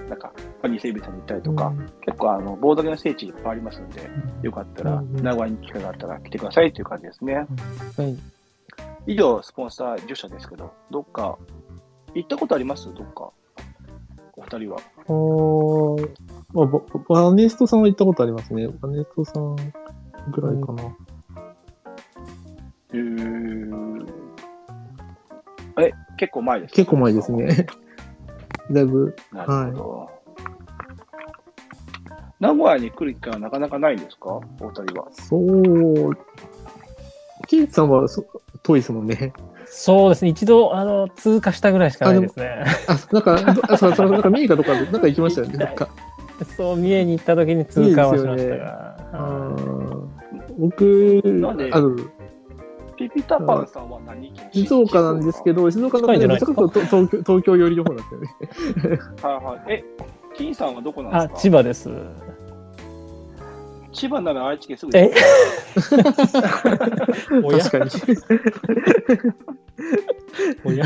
[0.09, 4.09] なんか、ファニーセイビーさんに行ったりとか、結構あの、ボードゲーム聖地いっぱいありますんで、
[4.43, 7.33] よかったら、うん名古屋に機会があったら来てくださいっていう感じですね。
[7.35, 8.32] はい。
[9.05, 11.37] 以上、スポンサー10社ですけど、どっか、
[12.13, 12.93] 行ったことあります？
[12.93, 13.31] どっか。
[14.35, 14.77] お二人は。
[14.97, 16.09] あー
[16.53, 16.79] まあ、バ
[17.25, 18.67] バネストさんは行ったことありますね。
[18.67, 20.83] バネストさんぐらいかな。
[22.93, 24.05] えー、
[25.81, 27.31] え、結構前ですか結構前です。
[27.31, 27.65] ね。
[28.71, 30.09] だいぶ、なるほど。
[32.39, 34.29] 名古屋に来る機会はなかなかないんですか？
[34.35, 35.07] お二人は。
[35.11, 36.11] そう。
[37.47, 38.25] キーツさんはそ
[38.63, 39.33] 遠いですもんね。
[39.65, 40.29] そうですね。
[40.31, 42.63] 一度、あの、通過したぐらいしかないですね。
[42.87, 45.57] あ、なんか、どあそうそう、なんかミーカとかで、なんか行きましたよね。
[45.65, 45.87] なんか。
[46.57, 48.95] そう、三重に行った時に通過はしましたが。
[49.13, 50.03] あはいー
[50.57, 51.95] 僕、なんであの、
[52.95, 58.19] ピピタパンさんは何県静岡なんですけど、静岡の近いんじゃないそれこそ東京東京寄りの方なんですよ
[58.91, 58.99] ね。
[59.21, 59.73] はいはい。
[59.73, 59.83] え、
[60.35, 61.89] 金さんはどこなんあですか、千葉です。
[63.93, 65.11] 千葉なら愛知県すぐえ？
[65.75, 67.91] 確かに。
[70.65, 70.85] おや？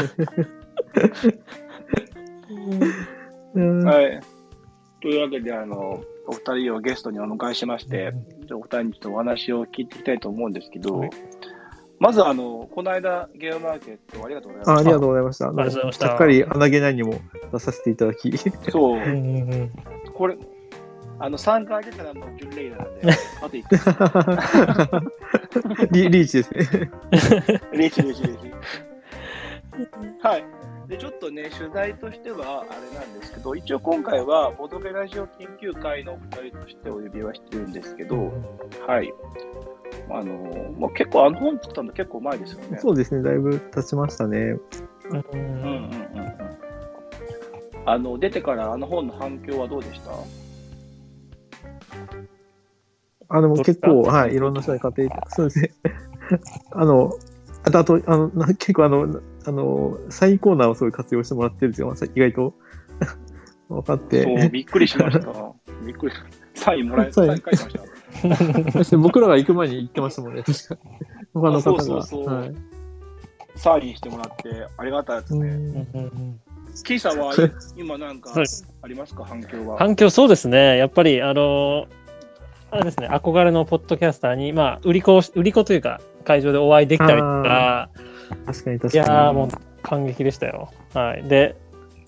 [3.56, 3.84] うん。
[3.84, 4.20] はい。
[5.02, 8.14] というわけで、あの、お二人をゲストにお迎えしまして、
[8.52, 11.10] お二人にちょっとお話を聞いていきたいと思うんですけど、はい。
[12.00, 15.46] まず、あの、この間、ゲームマーケットありがとうございましあありがとうございました。
[15.46, 16.08] あありがとうございました。
[16.08, 18.32] ちゃっかり穴毛何にも出させていただき。
[18.32, 18.72] た。
[18.72, 18.98] そう。
[18.98, 19.72] う、んうんうん。
[20.14, 20.38] これ、
[21.20, 25.00] あの、3回出たらもう準レギュラーなんで、 あと1
[25.80, 25.88] 回。
[25.92, 26.92] リリーチですね。
[27.74, 28.52] レジレジレジ。
[30.22, 30.46] はい。
[30.88, 38.32] で、ちょっとね、取材としてはあれなんですけど、一応今回は、ボドゲラジオ研究会のお二人としてお呼びはしてるんですけど、
[38.88, 39.12] はい。
[40.10, 42.78] あの、もう結構、あの本作ったの結構前ですよね。
[42.80, 44.38] そうですね、だいぶ経ちましたね。
[44.40, 46.34] うんうんうんうんうん。
[47.86, 50.12] あの、出てからあの本の反響はどうでした？
[53.30, 55.10] あの、結構、はい、いろんな人に買って。
[55.30, 55.72] そうですね。
[56.72, 57.14] あの、
[57.64, 61.94] あと、あと、あの、な 結構あの、あの、サインコーナーをすごい活用してもらってるんですよ。
[61.96, 62.54] さ意外と。
[63.70, 64.50] 分かっそう、て。
[64.52, 65.28] びっくりしました。
[65.86, 66.18] びっくりし
[66.56, 66.62] た。
[66.62, 68.72] サインもらえ、サイン書いてました。
[68.72, 70.78] そして僕らが行く前に言ってましたもんね、確か。
[71.34, 71.78] 他の方が。
[71.78, 72.56] あそうそうそうはい。
[73.56, 75.88] サインしてもらってありがたいですね。
[76.84, 77.34] キーさんは
[77.76, 78.46] 今なんかはい
[78.84, 79.78] ありますか、反響は。
[79.78, 80.78] 反響そうですね。
[80.78, 81.88] やっぱり、あの、
[82.70, 87.90] あれですね、憧れのポッドキャスターに、まあ、売り子売り子というか、会場でお会いできたりとか、
[88.46, 89.08] 確かにい確かに。
[89.08, 89.50] やー、もう
[89.82, 90.70] 感激でしたよ。
[90.94, 91.24] はい。
[91.24, 91.56] で、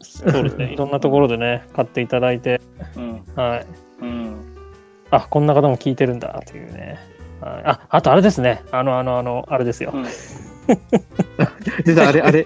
[0.02, 2.60] そうですね、 いろんなところでね、買っていただいて、
[2.98, 3.24] うん。
[3.36, 3.66] はい。
[4.02, 4.36] うん。
[5.12, 7.00] あ、こんな方も聞いてるんだ、というね。
[7.40, 9.92] はい、あ、あとあれですね、あの、あの、あの、あれですよ。
[9.94, 10.06] うん
[11.84, 12.46] 実はあれ、あれ、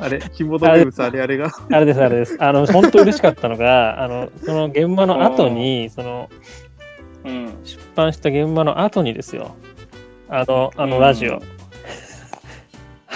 [0.00, 1.50] あれ、キモド名物、あれ、あれが。
[1.70, 2.36] あれです、あれです。
[2.40, 6.28] あの、本当嬉しかったのが、あの、その現場の後に、その、
[7.24, 7.60] うん。
[7.64, 9.54] 出版した現場の後にですよ。
[10.28, 11.34] あの、あうんのラジオ。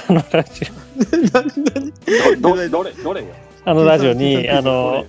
[0.08, 2.40] あのラジオ。
[2.40, 3.26] ど、ど、どれ、どれよ？
[3.64, 5.06] あのラジオに、あの、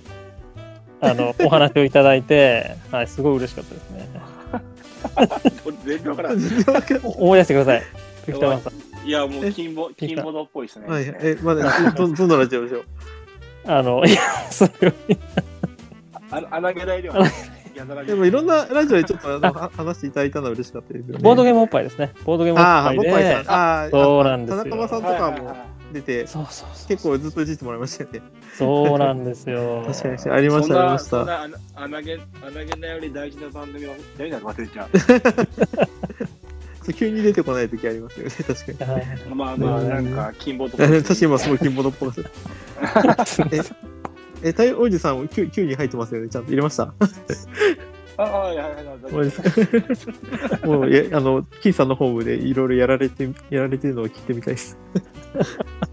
[1.00, 4.08] あの、お話をいただいて、はい、すごい嬉しかったですね。
[5.84, 6.38] 全然わからん。
[7.04, 7.82] 思い出してください。
[9.06, 10.86] いや、もう金ボ、え金ボドっぽいですね。
[10.88, 12.84] はい、え、まだ、ど、どのラジオでしょう？
[13.66, 14.92] あの、いや、それを
[16.30, 17.32] あの、穴毛大ではない。
[18.06, 21.22] でもいろんなラジオでちょっとあのは話していただいたのは嬉しかったですよね。
[21.22, 22.12] ボードゲームおっぱいですね。
[22.24, 23.34] ボードゲームおっああ、ぱいで。
[23.46, 25.56] ああ、そうなんですよ田中さんとかも
[25.92, 26.88] 出て、そうそうそう。
[26.88, 28.22] 結構ずっといじってもらいましたよね。
[28.56, 29.84] そうなんですよ。
[29.86, 31.32] 確かに、ありました、ありましそんた。
[31.32, 34.88] な穴穴毛、穴毛なより大事な番組は、誰だか忘れちゃ
[36.82, 39.34] そう急に出てこない時ありますよね、確かに。
[39.34, 43.24] まあまあ、なんか、金ボと確かに今すごい金ボドっぽかった。
[44.42, 46.92] え、え、太陽王子さんも 9, 9に入ってますよね、ちゃんと入れました？
[48.18, 50.06] ああ、いやいやいや、大丈夫マジです
[50.58, 54.78] かもう、え、あの、キーさんのホームでいろいろやられて、やられてるのを聞いてみたいです。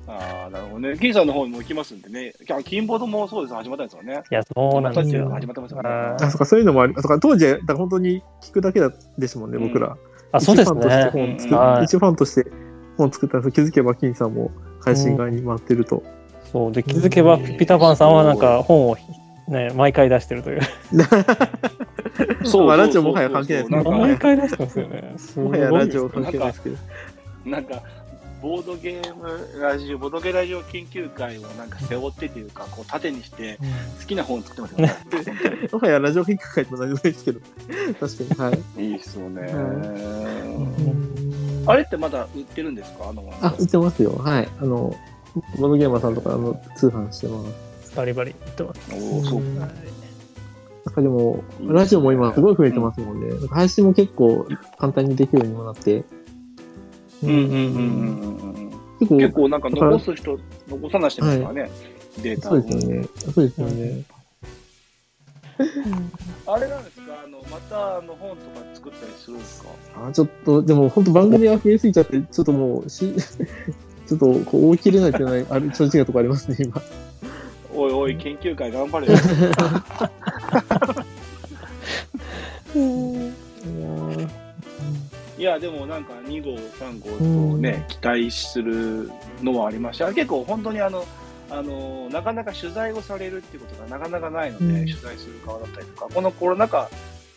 [0.08, 0.95] ああ、なるほどね。
[0.97, 2.27] 金さんの方にも行きますんでね。
[2.27, 4.23] いや金ボードもそうです、始まったんですよね。
[4.32, 5.29] いや、そうなんですよ。
[5.32, 5.89] 始まってますよね。
[5.89, 9.97] ああ、そっか、そういうのもあり、あ、そっか、当時、だから本当に聞くだけだですもんね、僕ら。
[10.32, 11.10] あ、そうです一ファンとしてね。
[11.12, 12.51] 本作っはい一ファンとして
[12.97, 14.51] 本作ったんです気づけば金さんも
[14.82, 16.03] 配信側に回ってると。
[16.54, 16.72] そう。
[16.72, 18.98] で、気づけば、ピピタパンさんはなんか本を
[19.48, 20.62] ね、毎回出してるという。
[22.46, 25.16] そうまあラジオもはや関係ないです毎回出してますよね。
[25.36, 26.76] もはやラジオ関係ないですけど。
[27.46, 27.82] なんか、
[28.42, 33.58] ボードゲームラジオ、ボードゲーラジオ研究会をなんか背負ってというか、こう縦にして
[34.00, 34.94] 好きな本作ってますよね。
[35.72, 37.39] もはやラジオ研究会とも何でもないですけど。
[38.00, 38.52] 確かに。
[38.52, 38.86] はい。
[38.86, 39.42] いいっすよね。
[39.52, 40.74] うん
[41.66, 43.08] あれってまだ売ってるんですか？
[43.10, 44.12] あのあ、売ってますよ。
[44.18, 44.48] はい。
[44.62, 44.94] あの、
[45.34, 47.43] ボードゲーマーさんとかあの通販してま
[47.84, 47.96] す。
[47.96, 48.91] バリバリ言ってます。
[48.91, 49.65] おーそうな
[50.91, 53.30] んかでも、ラジオも今すごい増えてますもんね。
[53.30, 54.46] なんか配信も結構
[54.78, 56.04] 簡単にできるようにもなって。
[57.24, 61.69] うんうんうんうんうん結構、結構なんか残す人、残さないしてますからね、
[62.22, 63.08] データをそうですよね。
[63.17, 64.04] そうですよね。
[66.46, 67.04] あれなんですか？
[67.26, 69.69] あの、またあの本とか作ったりするんですか？
[70.08, 73.13] あちょっと、でも本当番組が増えすぎちゃって、ちょっともうし、
[74.17, 76.82] ちょっとこう追い切れないっていうのは、あれ、正直なとこありますね、今。
[77.76, 79.13] おいおい、研究会頑張れよ。
[85.38, 90.13] いや、でもなんか2号、3号とね、期待するのはありました。
[90.13, 91.06] 結構本当にあの、
[91.49, 96.89] あの、なかなか取材をされるっていうことがなかなかないので、うん取材する側だったりとか、このコロナ禍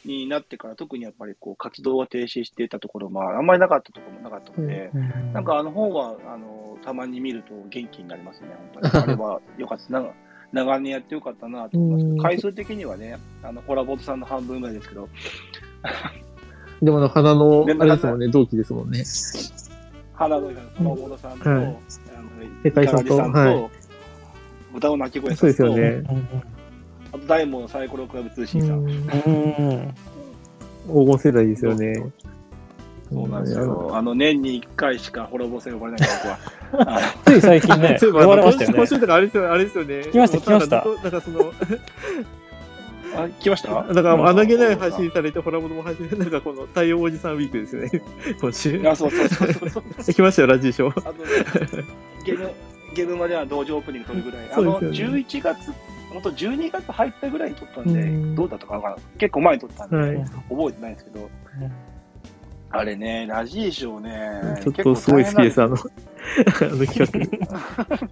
[0.06, 4.90] になってから特にやっぱりこう活動が停止していたところもあんまりなかったところもなかったので、
[5.32, 9.04] なんかあの本はあのたまに見ると元気になりますね、本当に。
[9.04, 10.06] あれはよかったな。
[10.52, 15.08] 長年やってよかったなと思います回数的にはね、あのホラボードさんの半分ぐらいですけど、
[16.82, 19.02] でも、あの、花の、であれですもんね、同期ですもんね。
[20.14, 21.80] 花のホラボードさんと、はいあの
[22.62, 23.70] 世界さんと
[24.74, 26.02] 歌う鳴き声さんと、そうですよね。
[27.12, 28.78] あと大門のサイコロクラブ通信さん。
[28.80, 29.94] うんうん。
[30.88, 31.94] 黄金世代ですよね。
[33.12, 33.90] そうなんですよ。
[33.94, 36.38] あの、年に1回しかホラボー戦呼ばれないから、
[36.72, 36.96] 僕は。
[36.98, 38.86] あ つい最近ね、呼えば、れましたよね今。
[38.86, 39.94] 週とかあれですよ、あれですよね。
[40.00, 41.52] 聞きました聞きましたなんかその、
[43.16, 43.70] あ、来ました？
[43.94, 47.90] だから、穴げない配信されて、ホラボドも配信なんかこの太陽おじさんウィークですよね。
[48.40, 48.82] 今週。
[48.88, 49.28] あ、そうそう
[49.70, 50.12] そう。
[50.12, 51.84] 来ましたよ、ラジーショー。
[52.24, 52.50] ゲーム、
[52.94, 54.50] ゲームまでは同時オープニング撮るぐらい。
[54.52, 55.70] あの、ですよね11月、
[56.16, 59.04] 本当12月入ったぐらいに撮ったんで、うんどうだったかわからない。
[59.18, 60.24] 結構前に撮ったんで、はい。
[60.48, 61.30] 覚えてないんですけど、
[62.70, 65.78] あれね、ラジーショーね、ちょっとすごい好きです、あの、あ
[66.64, 67.28] の企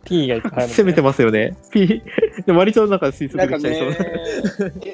[0.04, 0.60] P がいっぱいあ画。
[0.62, 0.74] るんで。
[0.74, 1.56] 攻めてますよね。
[1.70, 2.02] P、
[2.44, 4.06] でも割となんか推測できちゃいそうねな。、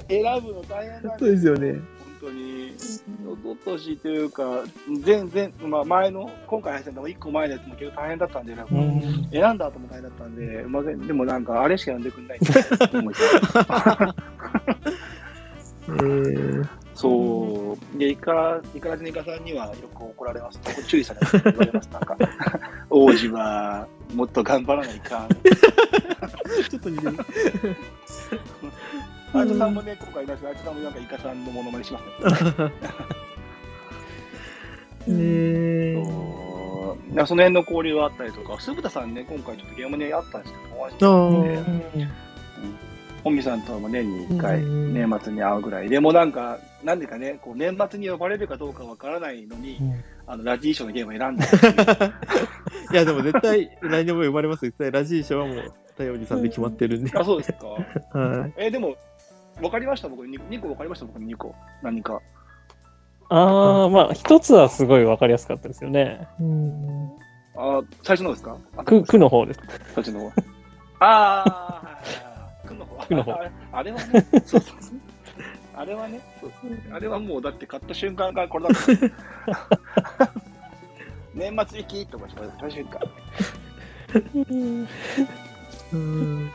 [0.08, 1.80] え選ぶの大変なんそうですよね。
[3.40, 4.64] ととしというか、
[5.04, 13.20] 前前まあ、前の、今回配信の1個前のやつも結構大変だったんで、なんかうん選んだ後も大変だったんで、まあ、でもなんか、あれしか読んでくんないんで思いつ
[15.88, 17.98] えー、そう。
[17.98, 20.60] で、イカ、イカラジネカさんにはよく怒られます。
[20.86, 21.38] 注意されます。
[21.38, 21.88] 言われます。
[21.90, 22.16] なんか、
[22.90, 25.28] 王子はもっと頑張らないかん。
[25.28, 27.16] ちょっと似てる。
[29.32, 32.72] あいつさんもね、今回いないですけど、あいつさんもなんかイカさんのモノマネしますね。
[35.08, 41.08] えー、その辺の交流があったりとか、鈴田さんね、今回ちょっとゲームであったんですけど、お会いしてあ
[41.98, 42.08] て、ー
[43.22, 45.88] 本見さんとも年に1回、うん年末に会うぐらい。
[45.88, 49.78] でもなんか、なんでかね、こう年末に呼ばれるかどうかわからないのに、
[50.26, 51.46] あのラジーショーのゲームを選んだ
[52.92, 54.62] いや、でも絶対、来年も呼ばれます。
[54.62, 57.10] 絶対、ラジー賞はもう、太陽おじさんで決まってるんで。
[57.14, 57.66] あ、そうですか。
[58.18, 58.52] はい。
[58.56, 58.96] えーでも、
[59.60, 61.54] 分かりました、僕、2個分かりました、僕、2個。
[61.82, 62.20] 何か。
[63.30, 66.26] ああ、まあ、一つはすごいわかりやすかったですよね。
[66.40, 67.08] うん。
[67.56, 68.56] あ、最初のですか？
[68.76, 69.60] あく、くの方です。
[69.94, 70.32] そっちの方。
[70.98, 72.68] ああ、はいはいはい。
[72.68, 73.06] くの方。
[73.06, 73.32] くの方
[73.72, 75.00] あれはね、そうそうそう。
[75.76, 78.72] あれはね、そうそうあれはもうだって買った瞬間からこれだっ
[80.18, 80.32] た。
[81.32, 82.26] 年末行きとか
[82.60, 83.06] 最初から。
[85.92, 86.50] うん。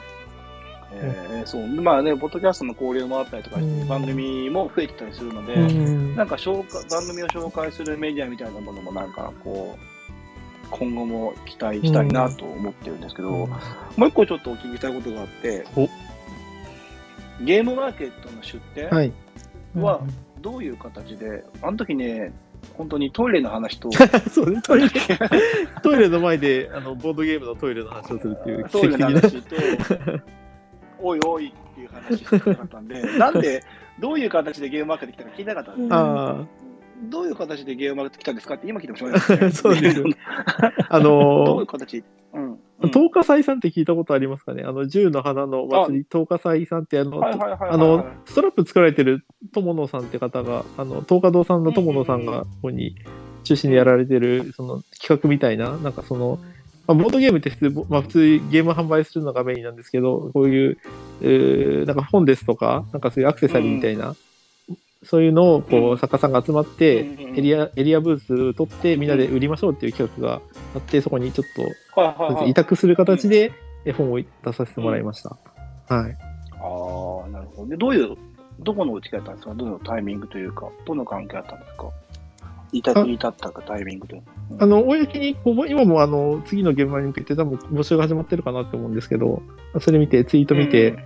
[1.01, 1.67] えー、そう。
[1.67, 13.47] まあね、ポッドキャストの交流もあったりとかして、うん番組も増えてたりするので、うんなんか紹介番組を紹介するメディアみたいなものもなんかこう、今後も期待したいなと思ってるんですけど、も
[13.97, 15.87] う一個ちょっとお聞きしたいことがあってお、
[17.43, 19.11] ゲームマーケットの出店はい。
[19.75, 20.01] は
[20.41, 22.31] どういう形で、あの時ね、
[22.73, 23.89] 本当にトイレの話と、
[24.31, 24.89] そうね、トイレ、
[25.81, 29.05] トイレの前で、あの、ボードゲームのトイレの話をするっていうトイレの。
[29.07, 29.55] 話と、
[31.01, 33.63] おいおいっていう話ったんで、 なんで、
[33.99, 36.45] どういう形でゲームマーケット来たか聞きたかったんですあ
[37.09, 39.51] どういう形でゲームマーケット来たんですかって今聞いてもしょうがない。
[39.53, 40.05] そうですよ
[40.89, 42.03] あ、あどういうの形？
[42.33, 42.43] うん。
[42.43, 42.89] うん。
[42.89, 44.63] 東華祭さんって聞いたことありますかね？
[44.65, 52.95] あの、銃の花の祭り、東華祭さんって、あの、あの、ストラップ作られてる友野さんって方が、あの、東華堂さんの友野さんが、ここに
[53.43, 56.39] 中心にやられてる、その企画みたいな、なんかその、
[56.87, 58.19] まあ、ボードゲームって普通、まあ、普通
[58.51, 60.77] ゲーム販売するのがメインなんですけど、こういう、
[61.21, 64.15] えーなんか本ですとか、なんかそういうアクセサリーみたいな、
[65.03, 65.91] そういうのを、こうん。
[65.93, 70.41] う、作家さんが集まって、うんエリア、エリアブース取って、みんなで売りましょうっていう企画が
[70.73, 71.47] あって、そこにちょっ
[71.93, 72.51] と、はいはいはい。
[72.51, 73.51] 委託する形で
[73.83, 75.29] 絵本を出させてもらいました。
[75.93, 76.15] はい。
[76.53, 77.67] ああ、なるほど。
[77.67, 78.15] で、どういう、
[78.61, 79.53] どこのうちがやったんですか？
[79.53, 81.89] どのタイミングというか、どの関係あったんですか？
[82.71, 84.23] いたあいたったかタイミングという
[84.59, 89.41] あの、公に、こう今もあの、次の現場に向けて多分募集が始まってるかなって思うんですけど、
[89.79, 90.97] それ見て、ツイート見て、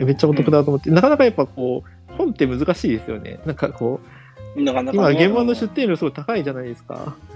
[0.00, 3.40] えめっちゃお得だと思って、なかなかやっぱこう、本って難しいですよね。
[3.46, 4.00] なんかこ
[4.56, 7.14] うん、なかう、なか、ね、今現場の出店料すごい高いじゃないですか。
[7.16, 7.32] うん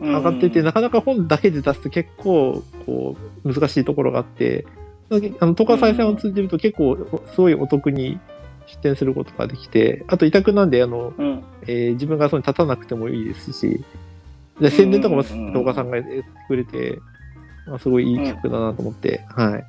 [0.00, 4.66] 上がってて、なかなか本だけで出すと結構、こう、難しいところがあって、
[5.10, 5.14] あ
[5.46, 6.98] の、東海再生を通じると結構、
[7.34, 8.18] すごいお得に
[8.66, 11.42] 出店することができて、あと委託なんで、あの、うん。
[11.62, 13.82] えー自分がそこに立たなくてもいいですし、
[14.60, 16.98] で宣伝とかも動画さんがやってくれて、
[17.66, 19.64] まあ、すごいいい企画だなと思って、はい。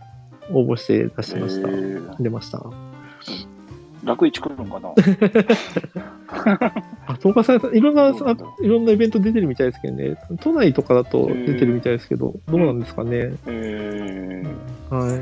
[0.51, 1.67] 応募して出しました。
[1.69, 2.63] えー出ました。
[4.03, 4.89] 楽市来るのかな？
[7.07, 8.09] あ、東華さん、いろんな、
[8.61, 13.33] いろんなイベント出てるみたいですけどね、都内とかだと出てるみたいですけど、どうなんですかね。
[13.47, 15.21] えー、はい。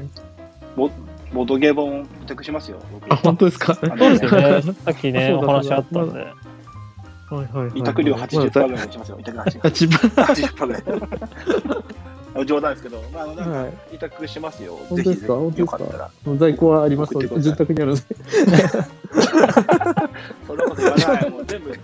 [0.76, 0.90] ボ
[1.34, 2.78] ボードゲー本委託しますよ。
[2.94, 3.74] 僕あ、本当ですか？
[3.76, 4.62] そうですよね。
[4.62, 6.28] さっきね、お話あったんで。
[7.30, 7.80] はいはいはい。
[7.80, 9.18] 委託料80%ぐまらいにしますよ。
[9.20, 9.70] 委託あ80%。
[9.70, 10.84] 自分80%ぐらい。
[12.46, 13.74] 冗談ですけど、まあ、あの、なんかはい。
[13.94, 14.78] 委託しますよ。
[14.90, 15.34] 本当ですか？
[15.40, 15.88] ぜひぜひよか本当ですか？
[15.88, 16.12] ったら。
[16.38, 18.04] 在庫はありますの住宅にあるので。
[20.46, 21.30] そんなこと言わない。
[21.30, 21.72] もう全部、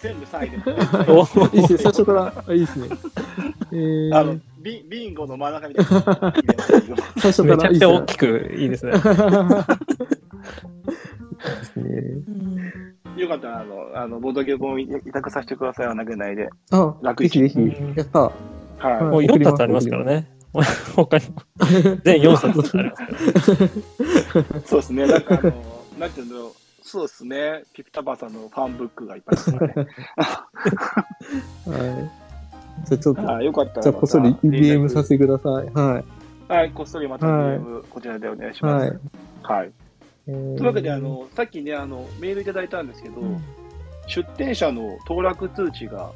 [0.00, 0.56] 全部再で。
[1.08, 1.24] お
[1.56, 2.32] いいですね、最初から。
[2.46, 2.88] あいいですね。
[3.72, 6.34] えー、あの、ビビンゴの真ん中みたいな。
[7.18, 8.92] 最初めちゃくちゃからいいですね大きくいいですね。
[11.36, 12.22] ですね。
[13.16, 16.48] よかったら、あの、あのボードゲームを委託させてください、投げないで。
[16.70, 17.94] あ、楽ぜひぜひうん。
[17.94, 18.20] やった。
[18.20, 18.30] は
[19.00, 19.02] い。
[19.04, 20.28] もう4冊ありますからね。
[20.94, 21.34] 他にも。
[22.04, 24.60] 全4冊ありますから。
[24.64, 25.52] そうですね、なんかあの、
[25.98, 26.52] なんていうの、
[26.82, 29.86] そうですね、ピピタパンさんのファンブックがいっぱいありますね。
[31.66, 32.10] はい。
[32.86, 33.82] じゃあちょっと、はい、よかったらまた。
[33.82, 35.70] じゃあこっそり DM させてください。
[35.72, 36.04] は
[36.48, 36.52] い。
[36.52, 39.00] はい、こっそりまた DM、こちらでお願いしまはいす。。
[39.42, 39.72] はい。
[40.28, 43.20] えーというわけで、あ、の、さっきね、あの、メールいただいたんですけど、
[44.06, 46.10] 出店者の当落通知が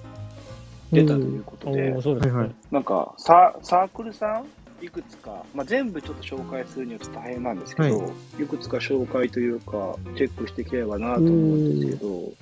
[0.92, 2.14] 出たということで、うですね。
[2.14, 4.46] はいはいなんかササークルさん
[4.84, 8.08] いくつか、まあ、全部ちょっと紹介するにはちょっと大変なんですけど、、は
[8.40, 12.32] いくつか紹介というか、チェックしていければなと思うんですけど、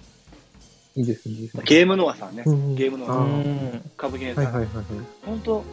[0.94, 1.34] いいですね。
[1.64, 3.90] ゲームノアさんね、うんゲームノアさ、うん。
[3.96, 4.84] 株券さん、はいはいはいはい。
[5.26, 5.64] 本当、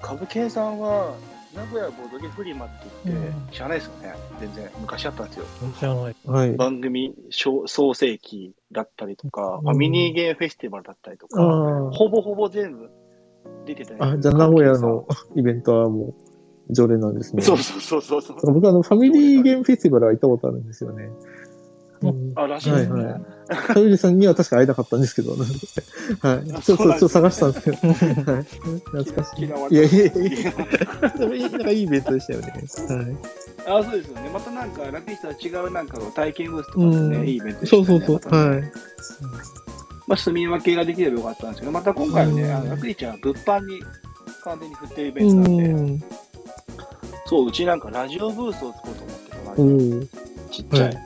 [0.00, 1.14] 株券さんは、
[1.58, 4.70] 名古屋ボードゲフリマって言って、知らないですよね、全然。
[4.80, 5.44] 昔あったんですよ。
[5.76, 6.16] 知らない。
[6.24, 6.56] はい。
[6.56, 12.90] 番組創創世記だったりとか、まあ、ミニゲームフェスティバルだったりとか、あほぼほぼ全部
[13.66, 14.12] 出てたあ。
[14.12, 16.14] あ、じゃあ名古屋のイベントはも
[16.68, 17.42] う常連なんですね。
[17.42, 18.54] そうそうそうそうそう。
[18.54, 21.10] 僕あの、ファミリーゲームフェスティバルは行ったことあるんですよね。
[22.02, 23.02] うんあ、らしいですね。
[23.04, 23.28] はいはい
[23.96, 25.32] さんには確か会えなかったんですけど、
[26.20, 26.62] はい。
[26.62, 28.44] ちょっと、ちょっと探したんですけど、 はい。
[28.44, 29.44] 懐かしい。
[29.46, 30.52] いやいやいやいや
[31.18, 32.52] でもいい、なんかいいイベントでしたよね。
[33.66, 33.80] はい。
[33.80, 34.30] あ、そうですよね。
[34.34, 37.84] またなんか、ラッキースとは違うなんかの体験ブースとかですね、うんいいイベントでしたね。
[37.86, 38.34] そうそうそう。
[38.34, 38.62] はい。
[40.06, 43.82] まあ、住み分けができればよかったんですけど、また今回はね、うんあのラッキーちゃんは物販に
[44.44, 46.04] 完全に振ってるイベうントなんで、ん。
[47.26, 50.08] そう、うちなんかラジオブースを作ろうと思ってたおのー
[50.50, 50.88] ちっちゃい。
[50.88, 51.04] はい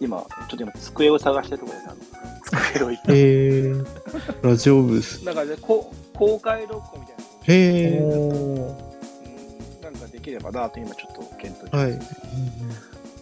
[0.00, 1.90] 今、ちょっと今、机を探してるところです。
[1.90, 3.08] あの机を行って。
[3.08, 5.24] えー、ラジオブース。
[5.24, 8.02] なんかね、こ公開録音みたいなへー。
[8.02, 8.88] うん
[9.82, 12.00] なんかできればなと今ちょっと検討してます、はい。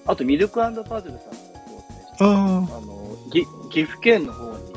[0.06, 4.75] あとミルクパズルさんもそうですね、ああのぎ岐阜県の方に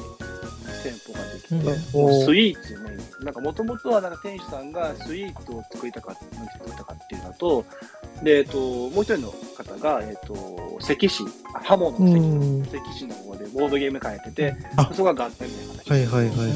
[0.79, 6.23] 店舗ができて、うんスイーツね、なんかもともとはなんか店主さんがスイーツを作りたかった
[6.57, 7.65] 作りたかっていうのと、
[8.23, 11.23] で、えっと、もう一人の方が、えっと、関市、
[11.53, 12.65] あハモのう関,、ん。
[12.65, 15.91] 関市の方でボードゲーム会やってて、あそこが合点みたいな話。
[15.91, 16.49] はいはいはいはい。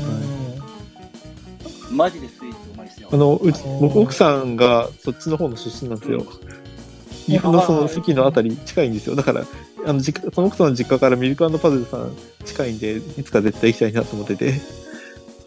[1.91, 3.09] マジでスイーツうまいっすよ。
[3.11, 6.25] あの、うち、僕、奥さんがそっちの方の出身なんですよ。
[7.25, 9.15] 岐阜のその席のあたり近いんですよ。
[9.15, 9.45] だから、
[9.85, 12.15] あの、その奥さんの実家からミルクパズルさん
[12.45, 14.53] 近いんで、いつか絶対行きたいなと思ってて。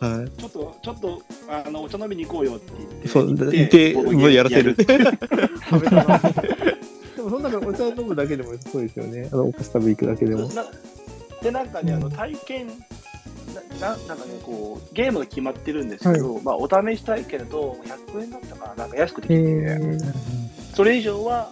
[0.00, 3.06] はちょっと、ちょっと、あの、お茶飲みに行こうよって言って。
[3.06, 3.08] い。
[3.08, 4.76] そう、行いて、もうやらせる。
[4.78, 6.18] 食べた
[7.16, 9.28] でも、そんなのお茶飲むだけでもそうですよね。
[9.32, 10.48] あの、お菓子食べ行くだけでも。
[10.48, 10.64] な
[11.42, 12.66] で、なんかね、あの、体験、
[13.80, 17.78] なななんかね、こう、ゲームが決まってるんですけど、まあ、お試し体験だと、
[18.12, 20.12] 100円だったかな、なんか安くできへて、ー。
[20.74, 21.50] それ以上は、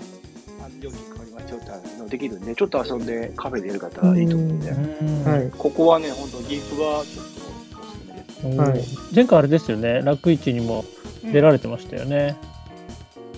[0.60, 1.13] あの料金
[1.52, 5.50] かかりますよっていうのできるんで、ちょっと遊んでカフェでやる方はいいと思うんで、はい。
[5.56, 8.98] ここはね、本当岐阜はちょっとおすすめです。
[8.98, 10.84] はい前回あれですよね、楽市にも
[11.32, 12.36] 出られてましたよね。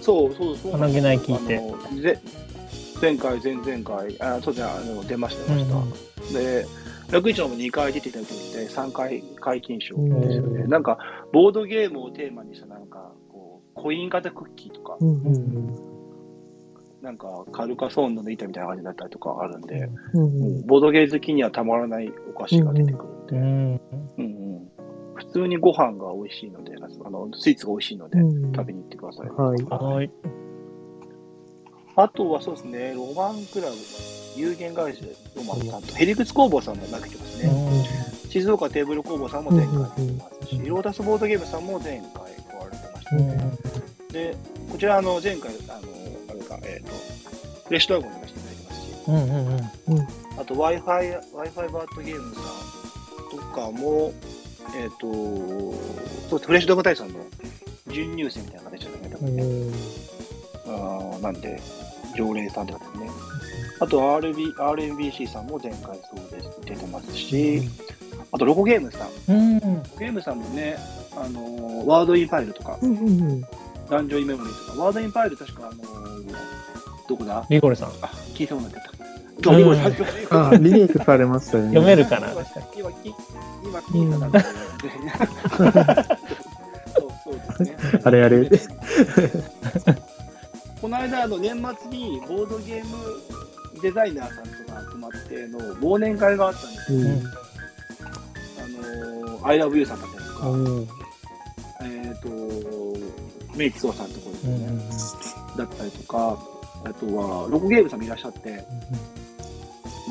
[0.00, 0.72] そうそうそう。
[0.72, 2.20] 鼻毛ない聞いてあのぜ
[3.00, 6.38] 前回、前々回、あそうじゃあの出ました、出ました。
[6.38, 6.66] で、
[7.10, 8.32] 楽市のも2回出ていただいて、
[8.68, 10.62] 3回解禁賞ですよね。
[10.62, 10.98] うんなんか、
[11.32, 15.95] ボードゲームをテーマにした、なんか、こう、コイン型クッキーとか、うんうん
[17.06, 20.20] なんか、カルカソンヌの板みたいな感じだったりとかあるんで、うん。
[20.20, 23.44] もうんうボードゲー好きにはたまらないお菓子が出てくるんで、うん。
[23.44, 23.80] うん
[24.18, 24.36] うん
[25.14, 29.28] 普通にご飯が美味しいので、あのスイーツが美味しいので、うん食べに行ってください。
[29.28, 29.62] はい。
[29.62, 30.10] はい。
[31.94, 33.76] あとはそうですね、ロマンクラブ、
[34.36, 35.04] 有限会社
[35.36, 37.50] ロマンさんと、ヘリクツ工房さんも投げてますね。
[38.28, 42.10] 静岡テーブル工房さんも前回出てますし、ロータスボードゲームさんも前回
[42.50, 43.75] 加われてましたね。
[44.16, 44.34] で、
[44.72, 45.80] こちら、あの、前回、あの、
[46.30, 46.92] あれか、えっ、と、
[47.66, 50.40] フレッシュドラゴンに出していただいてますし、うんうんうん。
[50.40, 54.14] あと Wi-Fi、Wi-Fi バートゲームさんとかも、
[54.74, 55.06] えっ、と、
[56.30, 57.20] そうフレッシュドラゴン大さんの
[57.88, 59.72] 準入選みたいな形じゃないかうん
[60.66, 61.60] あーなんで、
[62.16, 63.10] 常連さんってですね。
[63.78, 67.60] あと RB、RNBC さんも前回そうです出てますし、
[68.32, 69.08] あとロゴゲームさん。
[69.28, 69.58] うん。
[69.98, 70.76] ゲームさんもね、
[71.14, 73.44] あのーワードインファイルとか、うんうん
[73.88, 76.36] ダンジョンインメモリーとか、ワードインファイル確か、あのー
[77.08, 77.46] どこだ？
[77.48, 77.88] リコレさん。
[78.02, 78.96] あ、聞いたことなかった。
[79.42, 79.74] どこ
[80.34, 81.68] だあ、リメイクされましたよね。
[81.70, 82.32] 読めるかな？
[82.32, 82.42] 今、
[82.74, 82.90] 今、
[83.64, 86.04] 今聞いたな
[86.98, 87.76] そうそうですね。
[88.02, 88.50] あれあれ。
[90.80, 92.96] この間、あの年末にボードゲーム
[93.80, 96.98] デザイナーさんとか集まっての忘年会があったんですよ。
[96.98, 97.06] うん。
[98.58, 100.88] あのー、I love you さんだったりとか、うん
[101.82, 102.28] えっ、と、
[103.56, 106.38] メイツオさんのところですね、うんだったりとか、
[106.84, 108.64] あとは、ロコゲームさんもいらっしゃって、で、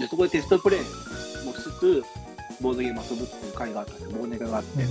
[0.10, 0.80] そこでテストプレイ
[1.46, 2.04] もしつつ、
[2.62, 4.84] ボードゲーム遊ぶっていう会があったんですよ、忘年会があって。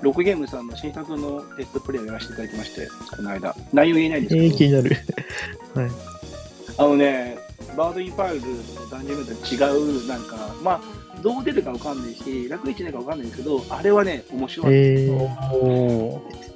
[0.00, 3.54] ロコゲームさんの新作のテストプレイをやらせていただきまして、この間。
[3.72, 4.96] 内容言えないんですえー、けど、気になる。
[6.78, 7.38] あのね、
[7.76, 10.80] バードインファイルとダンジョンと違う、なんか、まあ、
[11.20, 14.74] どう出るかわかんないし、楽一年かわかんないですけど、あれはね、面白い。
[14.74, 16.51] えー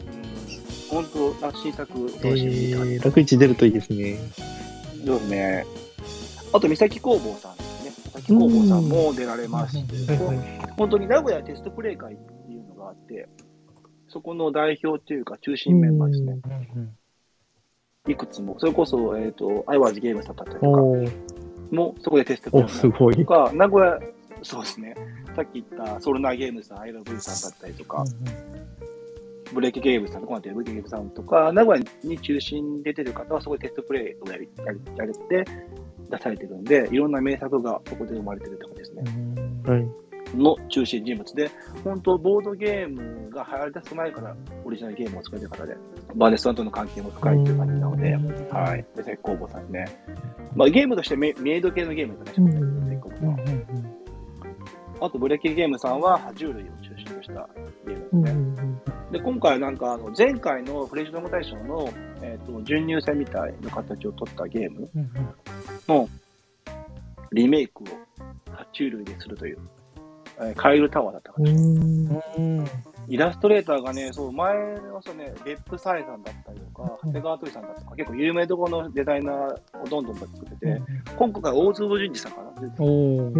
[0.88, 1.04] 本
[1.40, 4.18] 当、あ新作、え楽しみに見てー、楽市出るといいですね。
[5.04, 5.66] そうですね。
[6.52, 7.90] あと、三崎工房さんですね。
[8.12, 13.28] 崎広報さんも出られますし、はいこう本当に名古屋テストプレイ会っていうのがあって、
[14.08, 16.40] そこの代表というか中心メンバーですね。
[18.08, 20.80] いくつも、それこそ、えっ、と、アイワーズゲームさんだったりとか
[21.74, 23.16] も、そこでテストプレイお、すごい。
[23.16, 23.98] とか、名古屋、
[24.42, 24.94] そうですね、
[25.34, 28.04] さっき言ったソルナーゲームさん、アイラブさんだったりとか、
[29.52, 35.44] ブレーキゲームさんとか、ブレーキゲームさんとか、名古屋に中心で出てる方は、そこでテストプレイをやりやりやれて
[36.10, 39.02] 出されてるんで、いろんな名作がそこで生まれてるってことですね。
[39.66, 40.06] はい。
[40.34, 41.50] の中心人物で、
[41.84, 45.76] 本当、ボードゲームが流行り出す前からオリジナルゲームを作れてる方で、
[46.14, 48.16] バーネスさんとの関係も深いという感じなので、
[48.50, 48.84] はい。
[48.96, 49.86] で、絶工房さんね。
[50.54, 53.36] まあ、ゲームとしてメメイド系のゲームですね、絶工房さん。
[55.00, 57.48] あと、ブレーキゲームさんは、爬虫類を中心とした
[57.86, 58.95] ゲームですね。
[59.10, 61.88] で、今回なんか、あの前回のフレッシュドーム大賞の、
[62.22, 64.88] えー、と準入選みたいな形を取ったゲーム
[65.88, 66.08] の
[67.32, 67.86] リメイクを
[68.52, 69.58] 爬虫類でするという、
[70.38, 71.50] えーカエルタワーだったかな。
[73.08, 80.82] イラストレーターがね、そう、前のそうね、レップサイさんだったりとか、長谷川鳥さんだとか、結構有名どころのデザイナーをどんどん作ってて、
[81.16, 82.50] 今回大坪淳二さんかな。
[82.50, 83.32] 大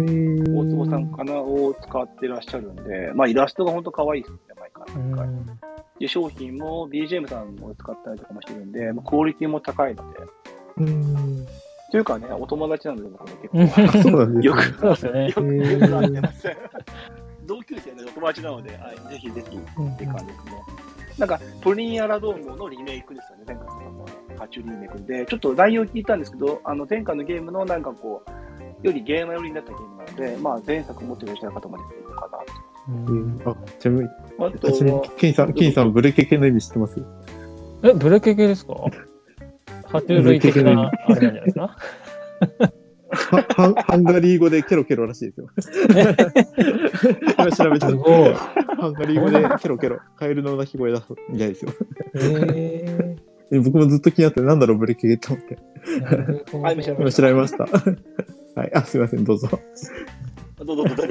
[0.69, 4.39] 坪さんかなを使ってらっしゃるんで、まあイラストが本当可愛いですね、
[4.95, 5.27] 毎回。
[5.99, 10.19] で、商品も BGM さんも使ったりとかもしてるんで、まあクオリティも高いので。
[10.77, 11.47] うん。
[11.89, 14.01] というかね、お友達なんで、僕もうん結構。
[14.01, 14.43] そうなんですね。
[14.43, 15.33] よく、そうですよねよ。
[15.33, 16.47] く、よく会ってます。
[17.47, 20.51] 同級生のお友達なので、はい、ぜひぜひって感じですね。
[21.17, 24.05] なんか、プリンアラドームのリメイクですよね、前回のの
[24.37, 28.21] ハチュリメイクで、ちょっと内容聞いたんですけど、あの前回のゲームのなんかこ
[28.83, 32.37] う、よりゲーム寄りになったゲームなので、まあ前作持ってる人の方までいるのかな
[32.89, 34.15] うんあ、ちなみに、と。
[34.39, 37.01] あとは、ケンさん、ケンさん、ブレケケの意味知ってます？
[37.83, 38.73] え、ブレケケですか？
[39.83, 41.77] 爬虫類的な、あれなんじゃないですか？
[43.09, 45.49] はハンハンガリー語でケロケロらしいですよ。
[47.37, 48.33] 今調べたらすごい。
[48.33, 51.71] ハンガリー語でケロケロ、カエルの鳴き声出すみたいですよ。
[52.13, 53.17] え
[53.49, 55.57] え僕もずっと気になって、なんだろう、ブレケケって思って。
[56.51, 57.63] 今まし調べました。
[57.63, 58.71] はい。
[58.75, 59.47] あ、すいません、どうぞ。
[59.47, 60.65] た。
[60.65, 61.03] どうぞどうぞ。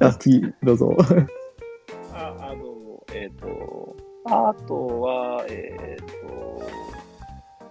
[0.00, 0.96] あ、次、どうぞ。
[3.14, 6.68] えっ、と、あとは、えっ、と、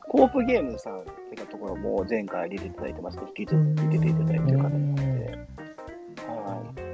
[0.10, 5.02] コープゲームさんっていうところも前回出ていただいてますけど、引き続き出ていただいてる方なので、
[6.28, 6.88] はい。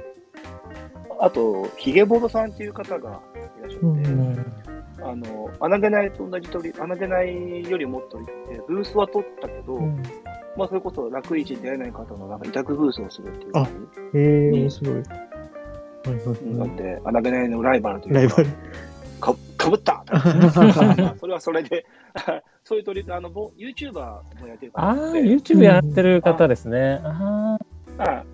[1.20, 3.20] あと、ヒゲボドさんっていう方が
[3.58, 8.18] いらっしゃって、うんあの、穴げないと同じ鳥、穴げないよりもっと
[8.68, 9.78] ブースは取ったけど、
[10.56, 14.18] まあ、それこそ楽市に出会えない方のなんか委託ブースをするっていう感じ。
[14.18, 15.02] へえ、面白い。
[16.04, 18.14] はいはなんで、穴げないのライバルといい。
[18.14, 18.48] ライうかバル。
[19.20, 21.86] かかぶったまあ それはそれで、
[22.64, 23.92] そういう取り、あの、ぼ YouTuber
[24.40, 27.00] もやってるからああ、YouTube やってる方ですね。
[27.04, 27.58] あ
[27.96, 28.26] はい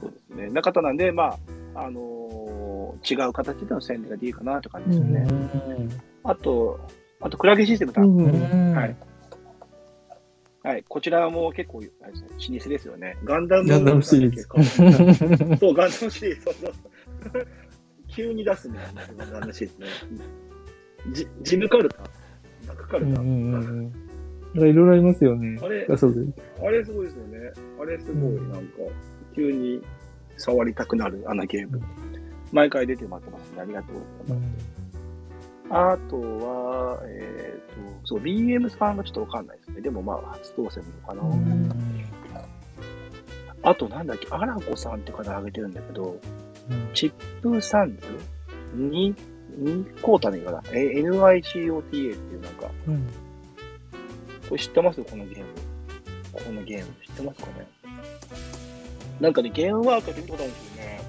[0.00, 0.48] そうですね。
[0.50, 1.36] な方なんで、ま
[1.74, 2.70] あ、あのー
[3.02, 5.26] 違う形での宣伝がでいいかなって感じですよね。
[6.24, 6.80] あと、
[7.20, 8.04] あと、クラゲシステムさん。
[8.04, 8.96] うんはい。
[10.62, 10.84] はい。
[10.88, 11.86] こちらも結構、老
[12.58, 13.16] 舗ですよね。
[13.24, 13.68] ガンダム。
[13.68, 15.56] ガンダムシリーズズ。
[15.58, 16.42] そう、ガンダムシリーズ。
[16.42, 16.74] そうそう
[18.08, 18.78] 急に出すね。
[19.16, 19.88] ガンダムシリーズね。
[21.12, 22.02] ジジムカルタ？
[22.66, 23.92] ダックカルタ、なん
[24.54, 25.58] かいろいろありますよね。
[25.62, 26.32] あれあ、そうです。
[26.62, 27.38] あれすごいですよね。
[27.80, 28.80] あれすごい、なんか、
[29.34, 29.80] 急に
[30.36, 31.80] 触りたくなるあのゲーム。
[32.52, 33.62] 毎回出てもらってますね。
[33.62, 33.96] ありがとう
[34.26, 34.69] ございます。
[35.70, 37.60] あとは、えっ、
[38.02, 39.80] と、そう、BM さんがちょっとわかんないですね。
[39.80, 41.38] でもまあ、初当選なのか
[42.34, 42.44] な。
[43.62, 46.16] あと、なんだっけ、アラコさんって方挙げてるんだけど、
[46.94, 47.12] チッ
[47.42, 48.06] プサンズ？
[48.74, 49.14] に、
[49.56, 50.62] にコータねかな。
[50.72, 52.66] え、NICOTA っていうなんか、
[54.48, 55.04] これ知ってます？
[55.04, 55.44] このゲーム。
[56.32, 57.68] このゲーム知ってますかね？
[59.20, 60.99] なんかね、ゲームワークって見たことあるんですよね。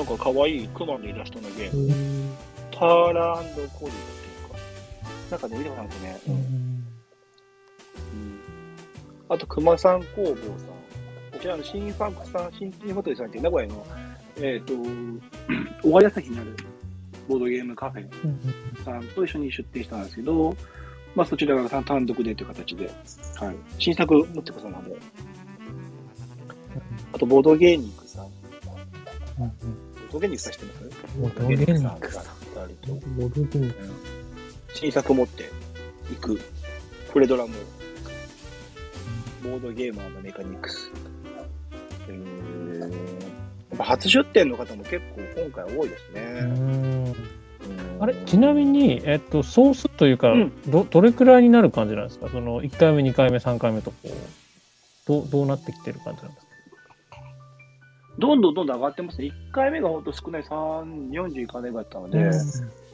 [0.00, 1.94] なんか可愛いクマのイラストのゲーム。
[2.70, 3.90] ターラコリーってい
[4.46, 4.58] うか。
[5.30, 6.20] なんかね、見たことあるんですよね。
[6.26, 6.86] うん
[9.28, 10.36] あと、熊さん工房さん。
[10.36, 13.86] こちらの新ファンクさん、新金ホテルさんって名古屋の、
[14.38, 14.72] えっ、と、
[15.82, 16.56] 小川崎にある
[17.28, 20.56] ボードゲームカフェさんと一緒に出店したんですけど、
[21.14, 22.90] まあそちらが単独でという形で、
[23.36, 23.56] はい。
[23.78, 24.96] 新作持ってくださいので。
[27.12, 28.26] あと、ボードゲーニックさん。
[30.12, 31.18] ドゲーニックさん知ってます？
[31.18, 32.28] ボードゲーニックさんが
[32.66, 33.74] 二人とボルデン
[34.74, 35.44] 新作持って
[36.12, 36.40] いく。
[37.12, 37.54] フレドラム。
[39.42, 40.90] ボードゲーマーのメカニクス。
[42.08, 42.90] えー
[43.70, 46.22] やっぱ初出店の方も結構今回多いですね。
[46.42, 47.14] うん
[48.00, 52.28] あれちなみに、えっと、ソースというか、うんど、どれくらいになる感じなんですか？
[52.30, 54.08] その、1回目、2回目、3回目とこう、
[55.06, 56.49] どう、どうなってきてる感じなんですか？
[58.18, 59.28] どんどんどんどん上がってますね。
[59.28, 62.30] 1回目が本当少ない3、40いかないぐらいだったので、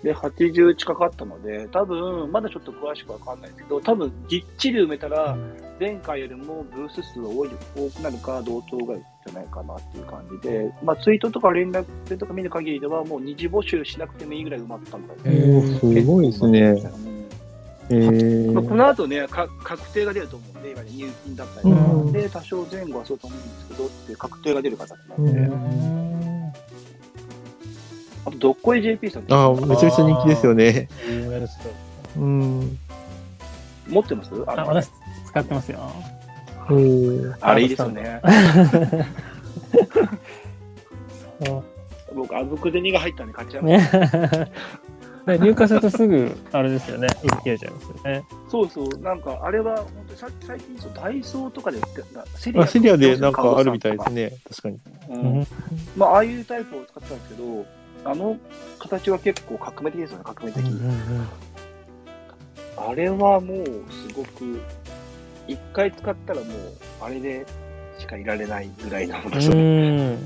[0.03, 5.37] で、80近かったので、多分、まだちょっと詳しくわかんないですけど、多分、ぎっちり埋めたら、
[5.81, 11.85] 前回よりもブース数が多い多くなるか同等ぐらいじゃないかなっていう感じで、まあ、ツイートとか連絡
[12.17, 15.87] とか見る限りでは、もう二次募集しなくてもいいぐらい埋まったみたいへです。
[15.87, 16.75] ーすごいですね。
[17.89, 26.53] うんえーまあ、この後ねか、確定が出ると思うんで、今ね、入金だったりとか、うんで、多少前後はそうと思うんですけど、っていう確定が出る形なんで、うん
[28.25, 30.89] あと、どっこい JP さんああ、めちゃめちゃ人気ですよね。
[32.17, 32.79] うん。
[33.89, 34.31] 持ってます？
[34.49, 34.89] あ私、
[35.29, 35.79] 使ってますよ。
[37.41, 38.21] あれいいですよね。
[42.13, 44.49] 僕、あぶく銭が入ったんで買っちゃいました。
[45.27, 48.25] 入荷するとすぐ、あれですよね、売り切れちゃいますよね。
[48.49, 54.33] そうそう、なんか、あれは、本当さ最近そう、ダイソーとかで売ってな、セリあシリアでなんかあるみたいですね。
[54.49, 54.79] 確かに。
[55.09, 55.47] うん
[55.97, 57.67] まあ、ああいうタイプを使ってたんですけど、
[58.05, 58.37] あの
[58.79, 60.65] 形は結構革命的ですよね、革命的。
[62.77, 64.61] あれはもう、すごく、
[65.49, 66.49] 一回使ったらもう、
[67.01, 67.45] あれで
[67.99, 70.19] しかいられないぐらいのものですよね。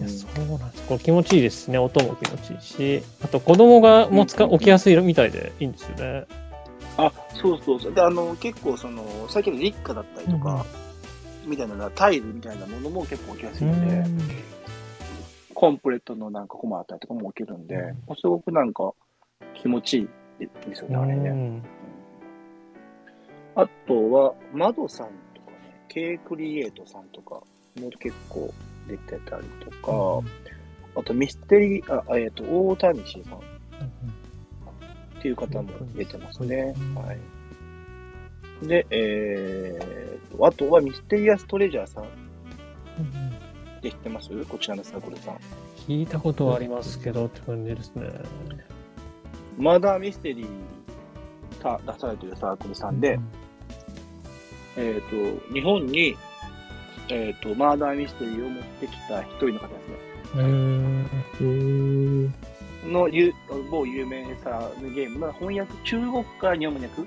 [0.00, 0.08] うん。
[0.08, 0.82] いやそうなんです。
[0.86, 1.78] これ気持ちいいですしね。
[1.78, 3.02] 音も気持ちいいし。
[3.22, 6.26] あと子供がもう使うん置きやすいみたいでいいんですよね。
[6.98, 7.94] あ、そうそうそう。
[7.94, 10.64] で、あの、結構その、さっきの立夏だったりとか、
[11.44, 14.04] みたいな、タイルみたいなものも結構置きやすいんで、
[15.54, 17.76] コンプレットのなんかコマあったりとかも置けるんで、
[18.18, 18.92] すごくなんか
[19.54, 20.02] 気持ちい
[20.40, 21.30] いですよね、あれね。
[21.30, 21.62] うん
[23.58, 25.56] あとは、窓さんとかね、
[25.88, 27.36] K クリエイトさんとか
[27.80, 28.52] も結構
[28.88, 30.26] 出てたりとか、
[30.98, 33.40] あとミステリー、あ、えっ、と、大谷氏さんっ
[35.20, 36.74] ていう方も出てますね。
[36.94, 37.14] は
[38.62, 38.66] い。
[38.66, 42.06] で、えーと、あとはミステリアストレジャーさんっ
[43.82, 44.44] て知ってます？
[44.46, 45.36] こちらのサークルさん。
[45.86, 48.10] 聞いたことはありますけどって感じですね。
[49.58, 50.48] マーダーミステリー
[51.62, 53.18] た出されているサークルさんで、
[54.76, 56.16] えっ、と、日本に、
[57.08, 59.74] えっ、と、マーダーミステリーを持ってきた一人の方で
[60.32, 60.42] すね。
[60.42, 61.06] うん。
[61.40, 62.30] えー
[62.86, 63.34] のゆ
[63.70, 67.02] 某有名さのゲームの翻訳、中国から日本語に訳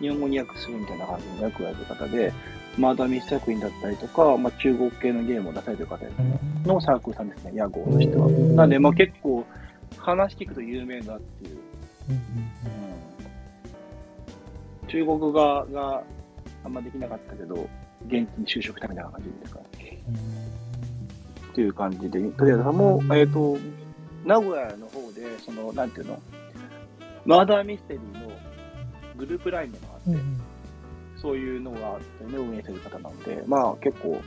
[0.00, 2.32] 日本語に訳するみたいな感じの役をやる方で、
[2.76, 6.38] マーダーミス作品だったりとか、まあ、中国系のゲームを出されてる方ですね。
[6.64, 8.28] のサークルさんですね、屋号としては。
[8.28, 9.44] なんで、まあ結構、
[9.96, 11.58] 話聞くと有名だっていう。
[14.86, 16.02] 中国側が
[16.64, 17.68] あんまできなかったけど、
[18.06, 19.60] 現地に就職したみたいな感じですか？
[19.60, 23.58] っていう感じで、とりあえずもう、えっ、と、
[24.24, 26.20] 名古屋の方で、その、なんていうの、
[27.24, 28.30] マーダーミステリーの
[29.16, 30.18] グループラインがあって、
[31.20, 34.20] そういうのがあってね、運営する方なんで、まあ結構、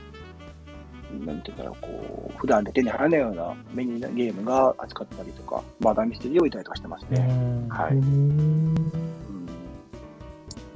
[1.24, 7.20] なんていうかな、こう、普段で手に入らないようなメニューなゲームが扱ったりとか、マーダーミステリーを置いたりとかしてますね。
[7.70, 7.94] はい。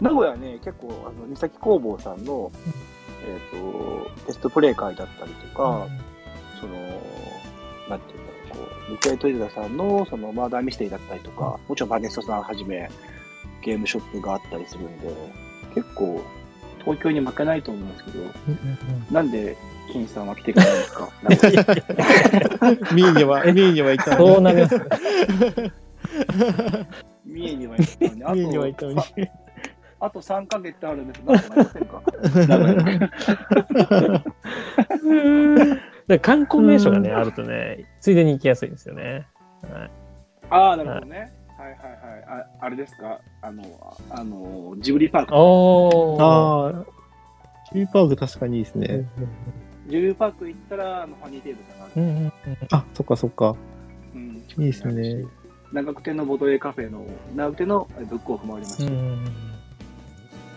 [0.01, 2.51] うん名古屋ね、結構、あの、三崎工房さんの、
[3.24, 3.61] えっ、
[4.18, 5.86] と、テストプレイ会だったりとか、
[6.61, 6.74] その、
[7.88, 12.90] なんていうんだろう、こう、リクエイトリーダーさんの、その、マーダーミステリーだったりとか、もちろんバネストさんはじめ、
[13.62, 15.09] ゲームショップがあったりするんで、
[15.74, 16.20] 結構、
[16.84, 18.18] 東京に負けないと思うんですけど、
[19.11, 19.57] なんで、
[19.92, 21.09] 金さんは来てくれないんですか？
[22.92, 24.28] 三重 には、三重には行ったのに。
[24.34, 24.76] そうなります。
[27.24, 28.97] 三重には行ったのに、あ三重には行ったのに。
[28.99, 29.03] と、
[30.01, 32.03] あと3ヶ月あるんですなんかなりませんか？
[36.22, 39.26] 観光名所がね、あるとね、ついでに行きやすいですよね。
[39.62, 39.90] はい
[40.49, 41.32] ああ、なるほどね。
[41.59, 42.40] はいはいはい。
[42.42, 43.18] ああれですか？
[43.42, 43.64] あの、
[44.11, 45.34] あの、ジブリパーク。
[45.34, 46.84] ああ、
[47.72, 49.05] キーパーク確かにいいですね。
[49.88, 52.03] ジブリパーク行ったら、あの、ファニーテーブルがある。
[52.03, 52.32] うんうんうん
[52.70, 53.57] あ、そっかそっか。
[54.14, 55.24] うん、いいですね。
[55.72, 59.24] 長久手のボトレーカフェの、長久手のえブックオフもありますし、うん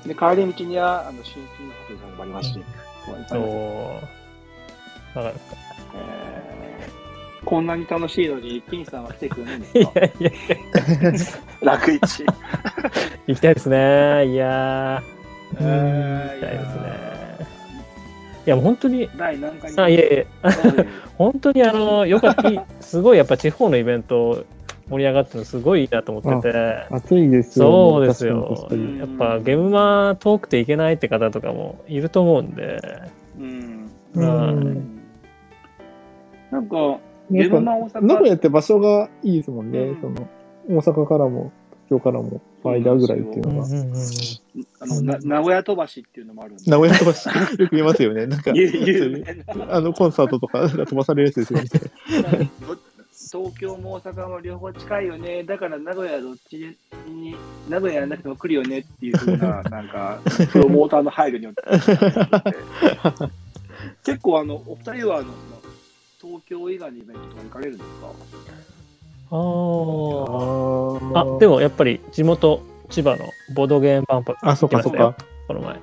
[0.05, 2.59] で、帰り道には、あの、新金ホテルさんもありますし、
[3.05, 3.55] こういっぱいあります。
[3.55, 5.17] おー。
[5.17, 5.35] わかる
[5.95, 6.59] えー
[7.45, 10.31] こんなに楽しいのに、金さんは来てくれないんですいかやいや、
[11.61, 12.25] 楽一。
[13.27, 14.27] 行きたいですね。
[14.27, 15.53] いやー。
[15.53, 16.99] 行きたいですね。
[18.45, 20.27] いや、もう本当に、第何回あ、いえいえ、
[21.17, 24.43] 本当にあの、よかった、すごいやっぱ地方のイベント
[24.89, 26.87] 盛り上がってるのすごいいいなと思ってて。
[26.89, 27.71] 暑いですよ、ね。
[27.71, 28.69] そうですよ
[28.99, 32.81] やっぱゲームマ遠くて行けないって方とかもいると思うんで。
[33.37, 33.89] うん。
[34.15, 34.99] ううんん
[36.51, 38.05] なんか、ゲームマ大阪。
[38.05, 39.79] 名古屋って場所がいいですもんね。
[39.79, 40.27] うんその、
[40.67, 41.51] 大阪からも、
[41.87, 43.67] 東京からも、間ぐらいっていうのが。
[44.81, 46.63] あのな名古屋飛ばしっていうのもあるんで。
[46.69, 48.25] 名古屋飛ばし、よく言いますよね。
[48.25, 48.51] なんか、
[49.69, 52.49] あの、コンサートとかが飛ばされるやつですよね。
[53.31, 55.43] 東京も大阪も両方近いよね。
[55.43, 56.75] だから名古屋どっち
[57.07, 57.35] に、
[57.69, 60.19] 名古屋やんなくても来るよねっていうふうな、 なんか、
[60.51, 61.61] プロモーターの配慮によって。
[64.03, 65.27] 結構あの、お二人はあの、
[66.21, 68.07] 東京以外のイベントとか行かれるんですか？
[69.31, 73.25] あーああ、でもやっぱり地元、千葉の
[73.55, 75.15] ボードゲームパンパあ、そっかそっか。
[75.47, 75.79] この前。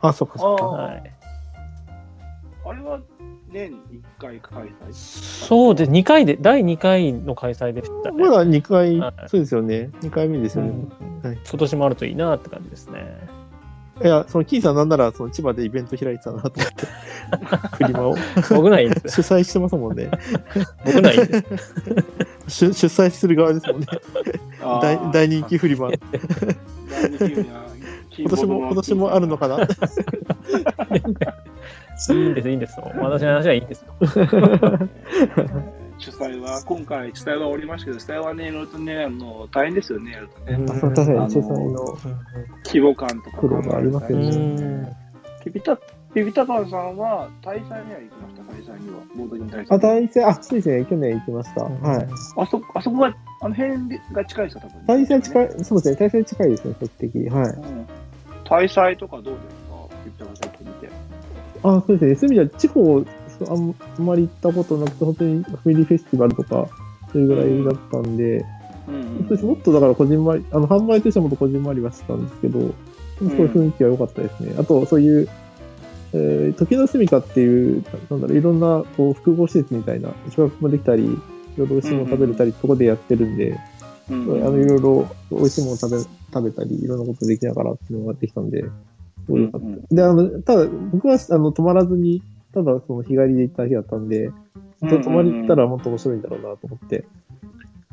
[0.00, 0.64] あ、そっかそっか。
[0.66, 1.12] はい。
[2.66, 3.00] あれは
[3.50, 3.76] 年1
[4.18, 4.92] 回開催
[5.46, 8.22] そうで、2回で、第2回の開催でしたね。
[8.22, 9.90] まだ2回はい、そうですよね。
[10.00, 10.70] 2回目ですよね。
[10.70, 13.00] うんはい今年もあるといいなって感じですね。
[14.02, 16.86] いや、そのキーさんなんなら、その千葉でイベント開いてたなと思って、
[17.84, 18.16] フリマを
[18.50, 19.22] 僕ないんです。
[19.22, 20.10] 主催してますもんね。
[20.84, 21.74] 僕ないんです。
[22.72, 23.86] 主主催する側ですもんね。
[24.60, 25.90] 大大人気フリマ。
[25.90, 27.64] 大人気には
[28.18, 29.58] 今年も、今年もあるのかな？
[32.12, 32.80] いいんです、いいんです。
[32.80, 33.94] 私の話はいいんですよ。
[35.96, 40.66] 主催は、今回主催はおりましたけど、主催はね、いろいろとね、あの大変ですよね、やるとね。
[40.66, 41.98] 確かにあの主催の
[42.64, 44.96] 規模感とか苦労がありますようねん。
[45.44, 48.96] ピピタ、ピピタパンさんは、大祭には行きました、大祭には。
[49.16, 49.76] ボードゲーム大祭。
[49.76, 50.84] あ、大戦、あ、そうですね。
[50.84, 51.62] 去年行きました。
[51.62, 52.06] はい。
[52.36, 54.86] あそ、あそこが、あの辺が近いですか、多分。
[54.86, 55.96] 大戦近い、そうですね。
[55.96, 57.28] 大戦近いですね、比較的。
[57.30, 57.50] はい。
[57.50, 57.86] うん
[58.44, 59.74] 大祭とかどうですか
[60.04, 60.50] ピピタパンさん。
[61.64, 62.14] あ、そうですね。
[62.14, 63.04] そういう意味では、地方、
[63.48, 66.68] あんまり行ったことなくて、本当にファミリーフェスティバルとか、
[67.10, 68.44] それぐらいだったんで、
[68.86, 72.60] うんそうですもっとだからこじんまり、あの、販売としてはもっとこじんまりはしてたんですけど、
[73.18, 74.54] すごい雰囲気は良かったですね。
[74.58, 75.28] あと、そういう、
[76.12, 81.06] えー、時の住みかっていう、なんだろう、いろんな、こう、複合施設みたいな、宿泊もできたり、い
[81.56, 83.58] ろいろ美味しいもの食べれたり、そこでやってるんで、
[84.10, 88.64] うんあの、いろいろ美味しいもの食べ、食べたり、いろんなことできながらっていうのができたんで、
[89.90, 92.22] で、あの、ただ、僕は、あの、泊まらずに、
[92.52, 97.04] ただ、その、日帰りで行った日だったんで、うん泊まり行ったらもっと面白いんだろうなと思って。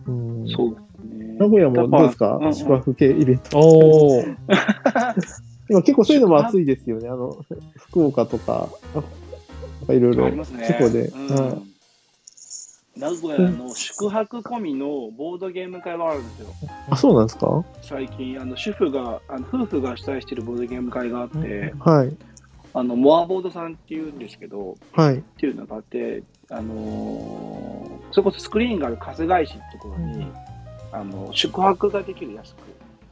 [0.08, 0.48] うん。
[0.50, 1.38] そうですね。
[1.38, 3.58] 名古屋もどうですか、うんうん宿泊系イベント。
[3.58, 4.24] おお。
[5.70, 7.08] 今結構そういうのも熱いですよね。
[7.08, 7.38] あの、
[7.78, 10.66] 福岡とか、 あなんかいろいろありますね。
[10.68, 11.08] 地方で。
[11.08, 11.71] うんはい
[12.98, 16.48] 名古屋の宿泊込みのボードゲーム会はあるんですよ。
[16.90, 17.64] あ、そうなんですか？
[17.82, 22.16] 最近、あの主婦が、あの夫婦が主催しているボードゲーム会があって、はい。
[22.74, 25.18] あのモアボードさんっていうんですけど、はい。
[25.18, 30.28] っていうのがあって、あのーそれこそスクリーンがある春日井市ってところに、
[30.92, 32.58] あの宿泊ができる安く。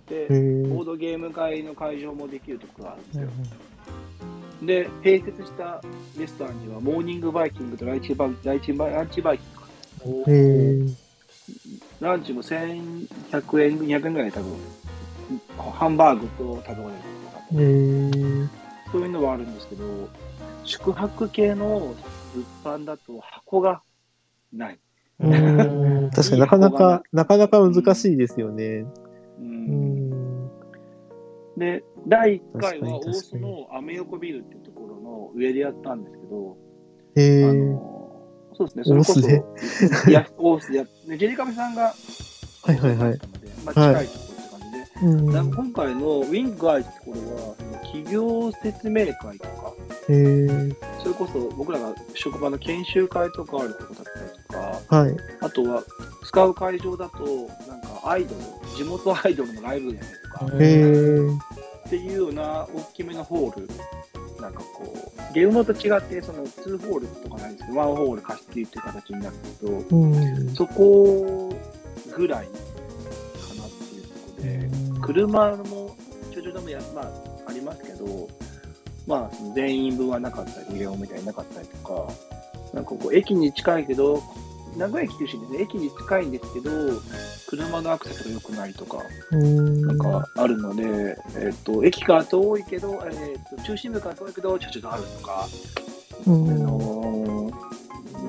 [0.10, 3.30] でへ、ーボードゲーム会の会場もできるところがあるんですよ。
[4.62, 5.82] で、併設した
[6.20, 9.59] レストランには、モーニングバイキングとライチバイライチバイランチバイキング
[12.00, 14.58] ランチも1100円、200円ぐらい多分、
[15.58, 17.42] ハンバーグと食べ物とか、
[18.92, 20.10] そういうのはあるんですけど、
[20.64, 21.96] 宿泊系の
[22.64, 23.82] 物販だと箱が
[24.54, 24.80] ない。
[25.20, 26.10] うん。
[26.16, 28.86] 確かになかなか、なかなか難しいですよね。
[29.40, 30.10] ううん。
[30.46, 30.50] ん。
[31.58, 36.58] で、第1回は大須のアメ横ビルっていうところの上でやったんですけど、
[37.16, 37.50] へー。
[37.50, 38.09] あの
[38.60, 39.42] そうですね、それこそ、で
[40.10, 41.94] いや大須でやって、ジェリカメさんが、
[42.64, 43.20] はいはいはい。
[43.64, 45.32] まあ、近いところって感じで、うん。
[45.32, 49.74] なんか今回のウィングアイってところは、企業説明会とか、
[50.06, 54.54] それこそ僕らが職場の研修会とかあるとこだったりと
[54.90, 55.16] か、はい。
[55.40, 55.84] あとは
[56.26, 57.26] 使う会場だと、
[57.66, 58.42] なんかアイドル、
[58.76, 60.04] 地元アイドルのライブやっ
[60.38, 60.56] たりとか、
[61.88, 63.70] っていうような大きめのホール、
[64.40, 70.50] なんかこう、ゲームと違って、その2ホールとかないんですけど、1ホール貸し切りっていう形になるけど、うん。
[70.56, 71.56] そこ
[72.16, 72.52] ぐらいか
[73.56, 74.70] なっていうところで、
[75.02, 75.96] 車も
[76.34, 77.12] 駐車場もや、まあ、
[77.48, 78.28] ありますけど、
[79.08, 82.12] まあ、全員分はなかったり、無料みたいになかったりとか、
[82.74, 84.22] なんかこう、駅に近いけど、
[84.78, 86.70] 名古屋駅中心ですね、駅に近いんですけど、
[87.48, 88.98] 車のアクセスが良くないとか、
[89.32, 89.82] うん。
[89.82, 95.48] なんかあるので、えっと、駅から遠いけど、えっと、中心部から遠いけど、駐車場あるとか、あ
[96.28, 96.64] うん。
[96.64, 97.70] のー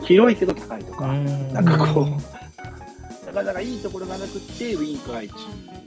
[0.05, 2.07] 広いけど高いとか、なんかこう、
[3.26, 5.32] なかなかいいところがなくって、ウィンク愛知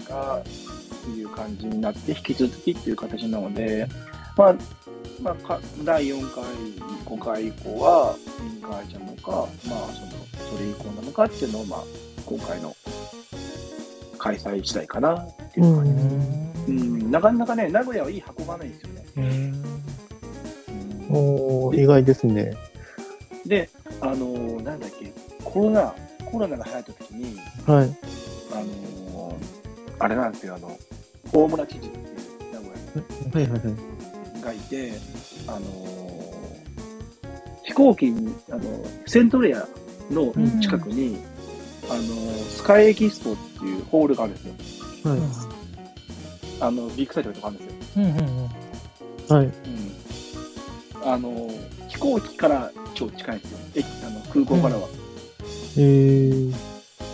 [0.08, 3.88] がっていう感じになって、引き続きっていう形なので、
[4.38, 4.56] まあ、
[5.22, 6.44] まあ、か第4回、
[7.06, 11.84] 5回以降は、ウィンク愛知なのか、まあ、その、それ以降なのかっていうのを、まあ、
[12.26, 12.76] 今回の
[14.18, 16.72] 開催次第かなっていう感じ。
[16.72, 19.06] うん、なかなかね、名古屋はいい箱がないんですよね。
[19.18, 19.64] うん
[21.10, 22.56] おー意外ですね。
[23.46, 23.70] で、
[24.02, 25.94] あのーなんだっけ、コロナ、
[26.26, 27.38] コロナが流行った時に、
[27.68, 27.98] はい。
[28.52, 29.54] あのー
[30.00, 30.76] あれなんですよ、あの、
[31.32, 32.04] 大村知事っていう
[32.54, 33.93] 名古屋はいはいはい。
[34.44, 34.94] がいて、
[35.48, 36.34] あのー
[37.66, 38.62] 飛行機に、あの、
[39.08, 39.66] セントレア
[40.12, 41.18] の近くに、
[41.90, 45.12] あのースカイエキスポっていうホールがあるんですよ。
[45.12, 45.20] はい。
[46.60, 48.06] あの、ビッグサイトとかあるんですよ。
[48.06, 49.36] うんうんうん。
[49.38, 49.46] はい。
[49.46, 49.54] うん。
[51.14, 53.58] あのー飛行機から超近いんですよ。
[53.76, 54.88] 駅あの空港からは。
[55.78, 56.54] えー。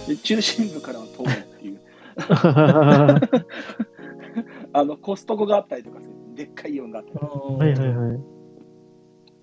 [0.07, 1.79] で、中心部からは遠いっていう。
[2.17, 3.19] は
[4.73, 6.11] あの、コストコがあったりとかする。
[6.39, 7.17] でっかいイオンがあったり。
[7.17, 8.19] いはいはい。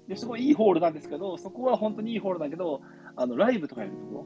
[0.09, 2.81] で、すごいいいホールなんですけど、そこは本当にいいホールだけど、
[3.17, 4.25] あの、ライブとかやるとこ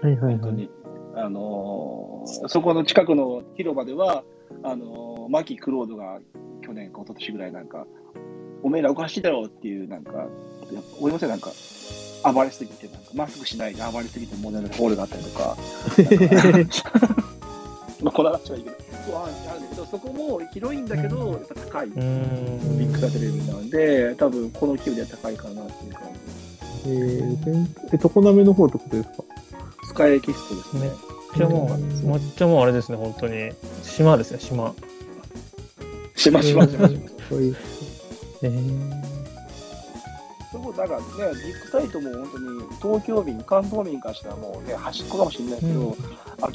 [0.00, 0.38] ろ、はいはいはい。
[0.38, 0.70] 本当に。
[1.14, 4.22] あのーそこの近くの広場では、
[4.62, 6.20] あのーマキ・クロードが
[6.64, 7.88] 去年か一昨年ぐらいなんか、
[8.62, 10.30] おめえらおかしいだろうっていう、なんか、やっぱ
[11.00, 11.50] 俺のせいなんか、
[12.32, 15.56] 暴れすぎて、なんか、まっすぐしないで暴れすぎて問題のホールがあったりとか、
[18.00, 21.90] まあ、この話はいいけど、そうあるんど、そこも広いんだけど、やっぱ高い。
[21.90, 26.20] ビうんッグサテレビなので、多分この規模では高いかなっていう感じ。
[26.84, 29.24] えー、全え、常滑の方ってことですか？
[29.86, 30.80] スカイエキストですね。
[30.82, 30.92] めっ
[31.38, 33.52] ちゃもう、めっちゃもうあれですね、本当に。
[33.82, 34.74] 島ですね、島。
[36.16, 36.88] しましましま
[40.52, 40.68] そういう。
[40.68, 41.06] えー、そうだからね、
[41.44, 45.96] ビッグサイトも本当に東京民、関東民からしたらもうね、端っこかもしれないけど、うん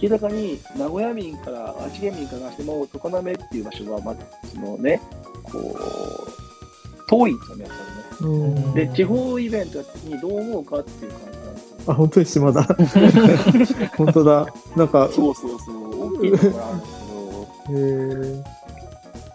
[0.01, 4.19] 明らかに名古屋民から、愛知県民からしても、常滑っていう場所は、まず、
[4.53, 5.01] そのね、
[5.43, 7.83] こう、遠いんですよね、やっぱ
[8.21, 8.35] りね。
[8.35, 11.77] うんで、地方イベントにどう思うかっていう感じなんですよ。
[11.87, 12.63] あ、本当に島だ。
[13.95, 14.47] 本当だ。
[14.75, 18.43] なんか、そうそうそう、大きいところあるんですけど、えー、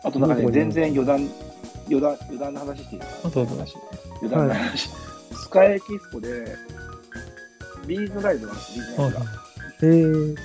[0.02, 1.30] あとなんかね、全然余談、
[1.97, 3.28] 余談、余談の話していいですか？
[3.28, 3.76] あどうぞ話
[4.20, 4.88] 余談の話。
[4.88, 6.57] スカイエキスポで、
[7.86, 9.22] ビーズライブがあるんですビーズライブが。
[9.82, 10.36] えー、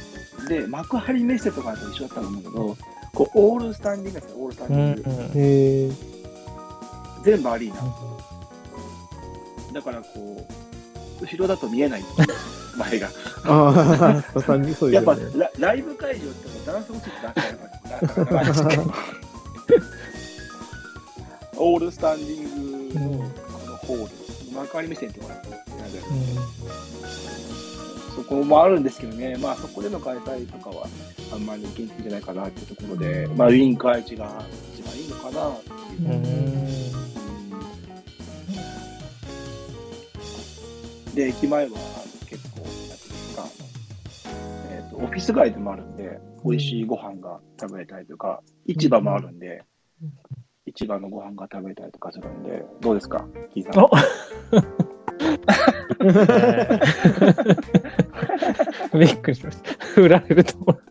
[0.61, 2.77] で、幕張メッセとかと一緒だったと思うんだけど、
[3.13, 5.31] こう、オールスタンディングですよ、オールスタンデうんィング。
[5.35, 7.81] えー、全部アリーナ。
[9.73, 10.47] だから、こ
[11.21, 12.03] う、後ろだと見えない
[12.77, 13.09] 前が。
[13.45, 15.15] ああ、 そうでやっぱ。
[15.35, 18.43] ラライブ会場ってダンスもついてなかったから、
[21.59, 24.07] オールスタンディングのこのホー
[24.51, 25.99] ル、幕張メッセっていうのがあるなんで
[28.15, 30.87] そこもあるんですけどね、まあそこでの開催とかは
[31.31, 34.43] あんまり元気じゃないかなっていうところで、まあウィンカーイチが
[34.73, 36.05] 一番いいのかなっていう。
[36.05, 36.13] うん。
[36.13, 36.17] う
[41.11, 41.15] ん。
[41.15, 41.77] で、駅前は
[42.27, 43.43] 結構、なんですか、
[44.71, 49.63] えっ、と、オフィス街でもあるんで、美味しいご飯が食べれたりとか、市場もあるんで、
[50.67, 53.83] 市場のご飯が食べれたりとかするんで、どうですか、キーさん。
[53.83, 53.89] お
[58.99, 59.85] びっくりしました。
[59.85, 60.81] 振られると思う。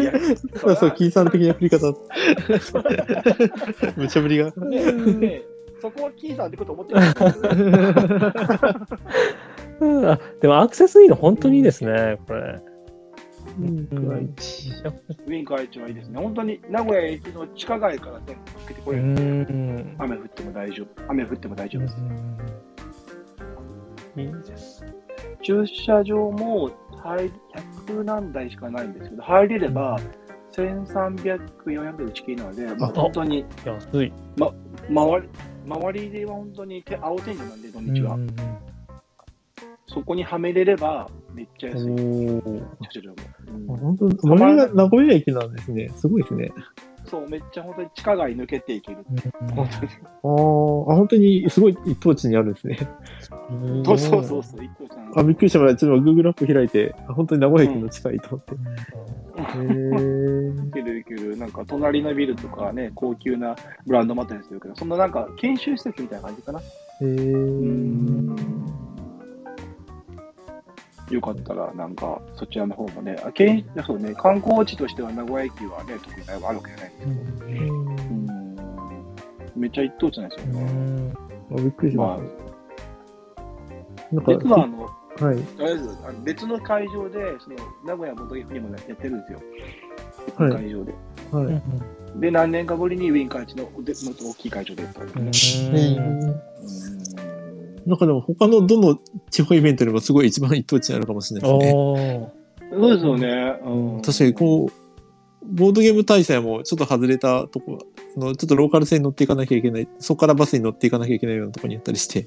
[0.00, 0.12] いや
[0.56, 1.92] そうそう、キーさん的な振り方。
[3.96, 4.52] 無茶ぶりが。
[5.80, 7.00] そこはキーさんってこと思ってる
[10.40, 12.60] でもアクセスいいの本当にいいですね、これ。
[13.58, 13.88] うん
[15.26, 16.18] ウィンカーイチはいいですね。
[16.20, 19.04] 本当に名古屋駅の地下街から全部かけてこうれる。
[19.04, 19.96] ん。
[19.98, 21.02] 雨降っても大丈夫。
[21.08, 21.96] 雨降っても大丈夫です。
[24.16, 24.84] いいです。
[25.42, 26.70] 駐車場も
[27.02, 27.32] 入り
[27.86, 29.98] 100何台しかないんですけど、入れれば
[30.52, 34.12] 1300、400で打ち切りなので、まあ、あ本当に安い。
[34.88, 35.28] 周り
[35.66, 38.18] 周りでは本当に手青天井なんで、土日は。
[39.96, 41.84] うんそこにはめれればめっちゃ安い。
[41.84, 42.42] 駐
[42.92, 43.10] 車場
[43.66, 43.74] も。
[43.74, 45.90] あ本当、周りが名古屋駅なんですね。
[45.96, 46.50] すごいですね。
[47.04, 48.98] そう、めっちゃ本当に地下街抜けていける。
[49.54, 52.78] 本当にあーあ、本当にすごい一等地にあるんですね。
[53.84, 55.18] そうそうそうそう、一個ちゃん。
[55.18, 55.58] あ、びっくりした。
[55.58, 58.52] ちょっと今 Google アップ開いて、あ本当に名古屋駅の近いと思って。
[58.52, 61.36] へーいけるいける。
[61.36, 66.60] なんか隣のビルとかね、高級なブランドもあったりするけど、そんななんか研修施設みたいな感じかな。
[66.60, 68.71] へー
[71.10, 78.56] よかったら、なんか、そちらの方もね、あけんそうね、観光地としては名古屋駅はね、特にあるわけじゃないんですけど、うん、
[79.56, 81.14] めっちゃ一等地なんですよね。
[81.52, 82.42] あびっくりしまました。
[84.12, 84.86] なんあ、実はあの、
[85.16, 85.38] か、はい。
[85.58, 89.40] あれですあの別の会場で、その名古屋ボトゲフにもやってるんですよ。
[90.36, 90.94] はい会場で。
[91.32, 91.50] は
[92.16, 92.20] い。
[92.20, 95.96] で、何年かぶりにウィンカーチのでもっと大きい会場でやったんですね。
[95.98, 97.41] うん
[97.86, 98.98] なんかでも他のどの
[99.30, 102.32] 地方イベントでもすごい一番一等地になるかもしれないですね。
[102.70, 103.60] そうですよね。
[103.64, 104.02] うん。
[104.02, 104.72] 確かにこう、
[105.44, 107.78] ボードゲーム大祭もちょっと外れたとこ、
[108.14, 112.26] そのちょっとローカル線に乗っていかなきゃいけない、そこからバスに乗っていかなきゃいけないようなところにあったりして。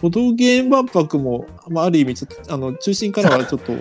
[0.00, 3.72] ボドゲーム万博も、まあ、ある意味ちょっと、あの、中心からはちょっと、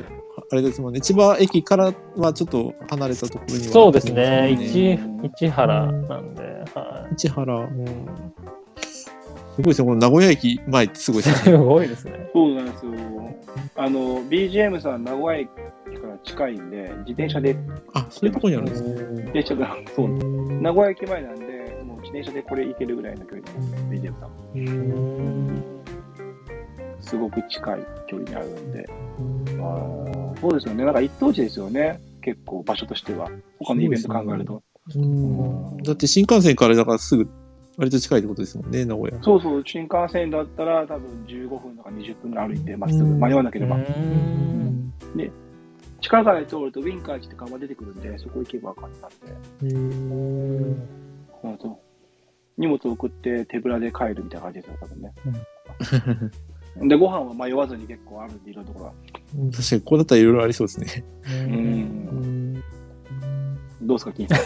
[0.51, 4.57] あれですもんね、千葉駅からはちょっと離れたところには、そうですね。
[4.59, 4.99] 市
[5.37, 7.63] 市原なんで、は市原、い。
[7.63, 7.85] うん、
[9.55, 11.57] すごいですね、この名古屋駅前ってすごいですすね。
[11.57, 12.29] ごいですね。
[12.33, 12.91] そうなんですよ。
[13.75, 15.47] あの、BGM さん、名古屋駅
[16.01, 17.55] から近いんで、自転車で、
[17.93, 18.89] あ、そういうところにあるんですね。
[18.93, 20.07] 自転車が、そう、
[20.61, 21.45] 名古屋駅前なんで、
[21.85, 23.41] もう自転車でこれ行けるぐらいの距離
[23.89, 24.29] で、BGM さん。
[24.55, 25.80] うん
[27.11, 28.89] すごく近い距離にあるんで。
[28.89, 30.85] あーそうですよね。
[30.85, 31.99] なんか一等地ですよね。
[32.21, 33.29] 結構場所としては。
[33.59, 34.63] 他のイベント考えると。
[34.95, 37.29] うんだって新幹線からだからすぐ
[37.77, 39.21] 割と近いってことですもんね、名古屋。
[39.21, 43.75] そうそう、新幹線だったら多分15分とか20分ぐらい歩いてまっすぐ迷わなければ。
[43.75, 44.93] うん
[46.01, 49.75] 近から通るとウィンカーチって川が出てくるんで、そこ行けばわかったんで。
[52.57, 55.13] 荷物送って手ぶらで帰るみたいな感じですよ、多分ね。
[56.77, 59.51] で、ご飯は迷わずに結構あるんで、いろんなところが。
[59.51, 61.03] 確かに、ここだったらいろいろありそうですね。
[61.27, 61.29] う。
[61.31, 62.63] うんん
[63.81, 64.39] どうですか、金さん？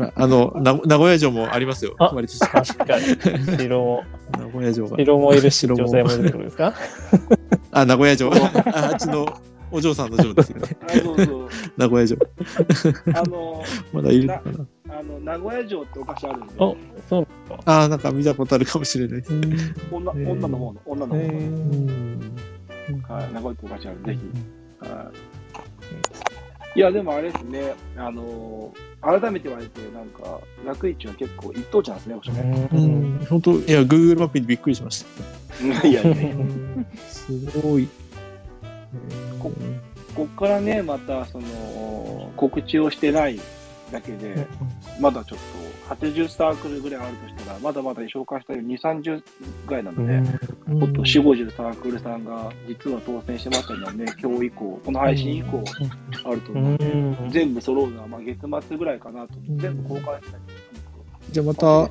[0.00, 1.94] ま ああの、な名古屋城もありますよ。
[1.98, 2.24] あ確
[2.86, 3.58] かに。
[3.58, 4.04] 城も、
[4.38, 4.96] 名古屋城が。
[4.96, 6.74] 城もいるし、城も女性もいるってことですか？
[7.72, 8.30] あ、名古屋城。
[8.32, 9.26] ああっちの
[9.72, 10.76] お嬢さんの城ですよね。
[10.86, 11.48] あそうそう。
[11.76, 12.18] 名古屋城。
[13.14, 14.66] あの、まだいるのかな？
[14.98, 16.76] あの名古屋城ってお菓子あるんで、お
[17.08, 17.26] そう
[17.64, 19.32] あ、なんか見たことあるかもしれないです。
[19.90, 24.18] 女女の方の、女の方への、ーはい、名古屋ってお菓子あるぜ
[24.80, 24.86] ひ。
[24.86, 25.12] は
[26.76, 32.14] い、いや、でもあれですね、あの改めて言われて、なんか、楽市は結構一等地なんですね。
[32.72, 35.08] ううんん、本当いや、Google マップにびっくりしました。
[35.88, 36.34] いやいやいや。
[37.08, 37.88] すごい。
[39.38, 39.52] こ
[40.14, 43.40] こっからね、また、その、告知をしてない
[43.90, 44.46] だけで、
[45.00, 48.60] まだちょっと、80サークルぐらいあるとしたら、まだまだ紹介したよ。
[48.60, 49.22] うに2、30
[49.66, 50.14] ぐらいなので、
[50.68, 50.78] うん。
[50.78, 55.62] もっと4、50サークルさんが実は当選してましたので、今日以降、この配信以降
[56.24, 57.30] あるとう思うんで、ん。
[57.30, 58.38] 全部揃うのはまあ月
[58.68, 59.38] 末ぐらいかなと。
[59.38, 60.61] 思って、全部公開したり
[61.32, 61.90] じゃあまた。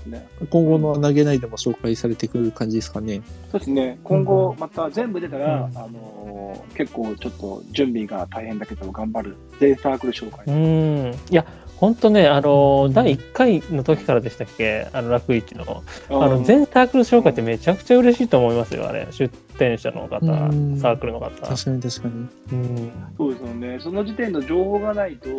[0.50, 3.22] 今後の投げないでも紹介されてくる感じですかね。
[3.52, 4.00] そうですね。
[4.04, 10.46] 今後また全部出たら、あのー結構ちょっと準備が大変だけど頑張る全サークル紹介。
[10.48, 11.16] うん。
[11.30, 11.46] いや、
[11.82, 14.88] 本当ね、あの、第1回の時からでしたっけ？
[14.94, 15.82] あの、楽市の。
[16.10, 19.08] あの、全サークル紹介ってめちゃくちゃ嬉しいと思いますよ、あれ。
[19.10, 21.32] 出店者の方、うんサークルの方。
[21.32, 22.14] 確かに確かに。
[22.14, 22.92] うん。
[23.18, 23.80] そうですよね。
[23.82, 25.30] その時点の情報がないと、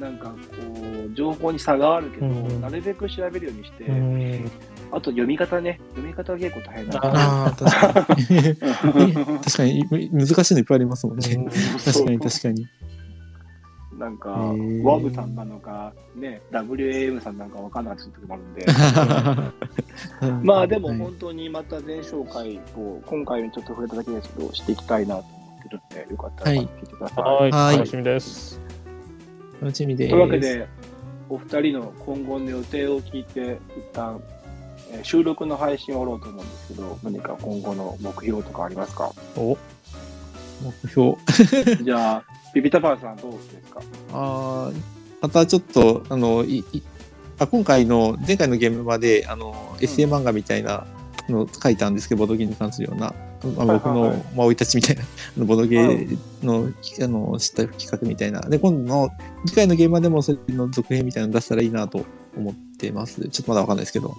[0.00, 0.34] なんかこ
[1.08, 4.50] う、情報に差があるけど、うんなるべく調べるようにして、うん
[4.90, 5.80] あと読み方ね。
[5.90, 9.38] 読み方は結構大変なんでああ、確かに。
[9.44, 11.24] 確かに 難しいのいっぱいありますもんね。
[11.84, 12.66] 確かに確かに。
[13.98, 14.30] なんか、
[14.82, 18.66] ワブさんなのか、ね、WAM さんなのか分かんなかった時もあるんで、
[20.42, 27.24] まあでもはい本当にまた全紹介を、今回ちょっと触れただけですけど、していきたいなと思ってるんで、よかったらはい聞いてください。
[27.24, 28.60] はい、はい楽しみです。
[29.60, 30.10] 楽しみです。
[30.10, 30.66] というわけで、
[31.28, 34.20] お二人の今後の予定を聞いて、一旦、
[34.90, 39.10] えー収録の配信を終わろうと思うんですけど、何か今後の目標とかありますか？
[39.36, 39.56] お、
[40.62, 41.16] 目標。
[41.82, 42.24] じゃあ、
[42.54, 43.80] ビビタパンさんどうですか？
[44.12, 44.80] あー
[45.20, 46.82] またちょっと、あの、いい
[47.38, 50.86] あ今回の、前回のゲームまで、あの、エッセイ漫画みたいな
[51.28, 53.14] のを書いたんですけど、ボドゲに関するような、
[53.56, 54.18] まあ、僕の、はいはいはい。
[54.36, 56.06] まあ、生い立ちみたいな、ボドゲ
[56.42, 58.40] の、あの、知った企画みたいな。
[58.42, 59.10] で、今度の、
[59.46, 62.04] 次回のゲームまでもそれの続編みたいなの出したらいいなと
[62.36, 63.26] 思ってます。
[63.30, 64.14] ちょっとまだわかんないですけど。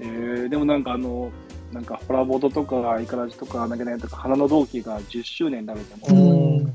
[0.00, 1.30] えー、でもなんかあの、
[1.72, 6.74] なんかホラボドとか、イカラジとか、投げないとか、花の同期が10周年になるでうも、ん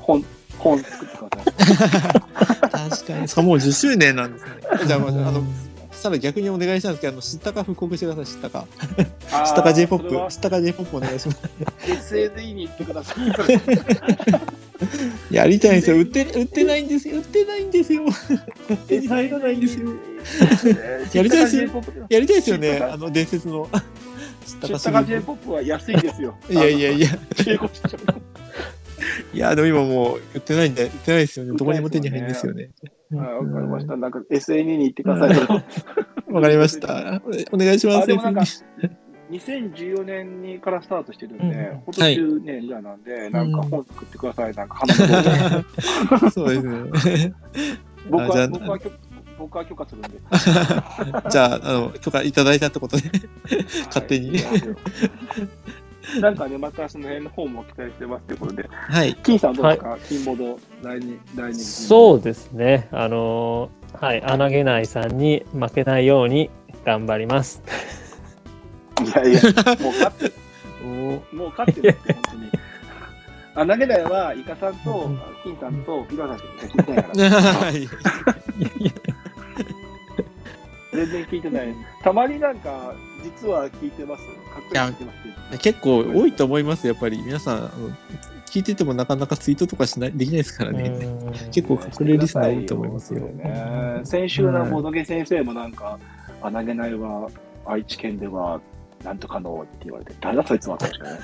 [0.00, 0.24] 本、
[0.58, 1.54] 本作ってください。
[2.90, 3.28] 確かに。
[3.28, 4.50] そう、もう10周年なんですね。
[4.86, 5.42] じゃあ、まあ、あの、
[5.96, 8.66] そしたら逆にお願いしたんですけど、あの、知ったか復刻してください、知ったか。
[9.46, 11.40] 知ったか J-POP それは知ったか J-POP お願いします。
[12.14, 13.16] SNE に行ってください。
[15.34, 15.96] やりたいんですよ。
[15.96, 17.16] 売って、売ってないんですよ。
[17.16, 18.02] 売ってないんですよ。
[18.86, 19.88] 手に入らないんですよ。
[21.14, 21.70] やりたいですよ
[22.10, 22.78] やりたいですよね。
[22.78, 23.66] あの、伝説の。
[24.44, 26.36] 知ったか知ったか J-POP は安いですよ。
[26.50, 27.08] いやいやいや。
[29.32, 31.56] いや、でも今もう売ってないんで、売ってないですよね。
[31.56, 32.70] どこにも手に入るんですよね。
[33.10, 33.96] はい、わかりました。
[33.96, 35.38] なんか SNE に行ってください。
[36.32, 37.22] わかりました。
[37.52, 37.98] お願いします。
[38.02, 38.42] あでもなんか
[39.30, 44.54] 2014年にからスタートしてるんで、うんほんと10年ぐらいなんで、なんか本作ってください。
[44.54, 45.22] なんか 花の
[46.10, 47.32] 動画そうですね。
[48.08, 48.90] 僕は、僕は許
[49.38, 50.08] 僕は許可するんで。
[51.30, 53.02] じゃあ、あの、許可いただいたってことで。
[53.86, 54.62] 勝手にはい
[56.20, 59.14] なんかね、またその辺の方も期待してますということで、はい。
[59.22, 62.88] 金さんどうですか、金ボード第二、第二そうですね。
[62.92, 66.50] あのーはい、穴げないさんに負けないように
[66.84, 67.62] 頑張ります。
[69.04, 70.32] いやいや、もう勝ってる。
[70.84, 70.86] お
[71.34, 72.50] もう勝ってるって、本当に。
[73.54, 75.10] あ、投げないは、イカさんと、
[75.42, 77.42] 金さんと、ピロさんしか聞いてないから。
[77.54, 77.82] はい。
[77.82, 78.92] いやいや
[80.92, 81.74] 全然聞いてない。
[82.02, 82.94] たまになんか、
[83.26, 84.24] 実は聞いてます。
[84.24, 85.12] かっこいい聞いてま
[85.52, 85.58] す。
[85.58, 87.20] 結構多いと思います、やっぱり。
[87.22, 87.70] 皆さん、
[88.46, 90.88] 聞いててもなかなかツイートとかしないできないですからね。
[90.88, 91.32] うん。
[91.50, 93.20] 結構隠れリスナー多いと思いますよ。
[93.20, 95.98] ね、先週のボドゲ先生もなんか、
[96.40, 97.28] あ、投げないは
[97.64, 98.60] 愛知県では
[99.04, 101.16] なんとかのって言われて、誰だそいつは確かに。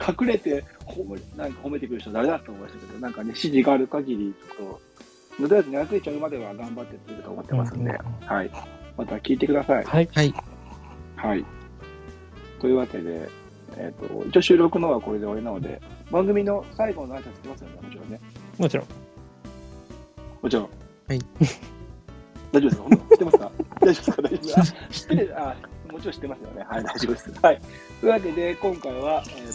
[0.00, 4.68] 隠れて褒めなんか褒めてくる人誰だと思いましたけど、なんかね、指示がある限り、ちょっ
[5.36, 5.86] と、とりあえずに。
[5.86, 8.50] ついちゃうまでは頑張ってってると思ってますんで、はい。
[9.00, 9.84] また聞いてください。
[9.84, 10.08] はい。
[10.14, 10.34] はい。
[11.16, 11.44] はい。
[12.60, 13.28] というわけで、
[13.78, 15.80] えっ、と、一応収録のはこれで終わりなので、
[16.10, 18.20] 番組の最後の挨拶しますよね、もちろんね。
[18.58, 18.86] もちろん。
[20.42, 20.68] もちろん。
[21.08, 21.20] はい。
[22.52, 22.84] 大丈夫ですか？
[22.90, 24.22] 知ってますか大丈夫ですか？
[24.22, 24.60] 大丈夫ですか？
[24.60, 25.34] あ知ってる？
[25.40, 25.56] あ、
[25.90, 26.66] もちろん知ってますよね。
[26.68, 27.32] はい、大丈夫です。
[27.40, 27.60] はい。
[28.00, 29.52] というわけで、今回は、えっ、と、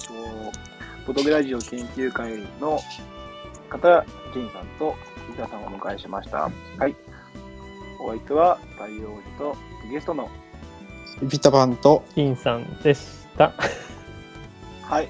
[1.06, 2.80] フォトグラジオ研究会の
[3.70, 4.96] 方、金さんと
[5.32, 6.50] 伊田さんをお迎えしました。
[6.80, 6.96] はい。
[8.00, 9.56] お相手は、太陽寺と
[9.92, 10.30] ゲストの、
[11.30, 13.54] ピタパンと、金さんでした。
[14.84, 15.10] はい。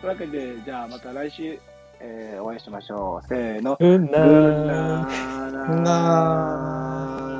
[0.00, 1.58] というわけで、じゃあまた来週、
[2.00, 3.26] えーお会いしましょう。
[3.28, 3.76] せーの。
[3.78, 7.31] うんなうーなーなー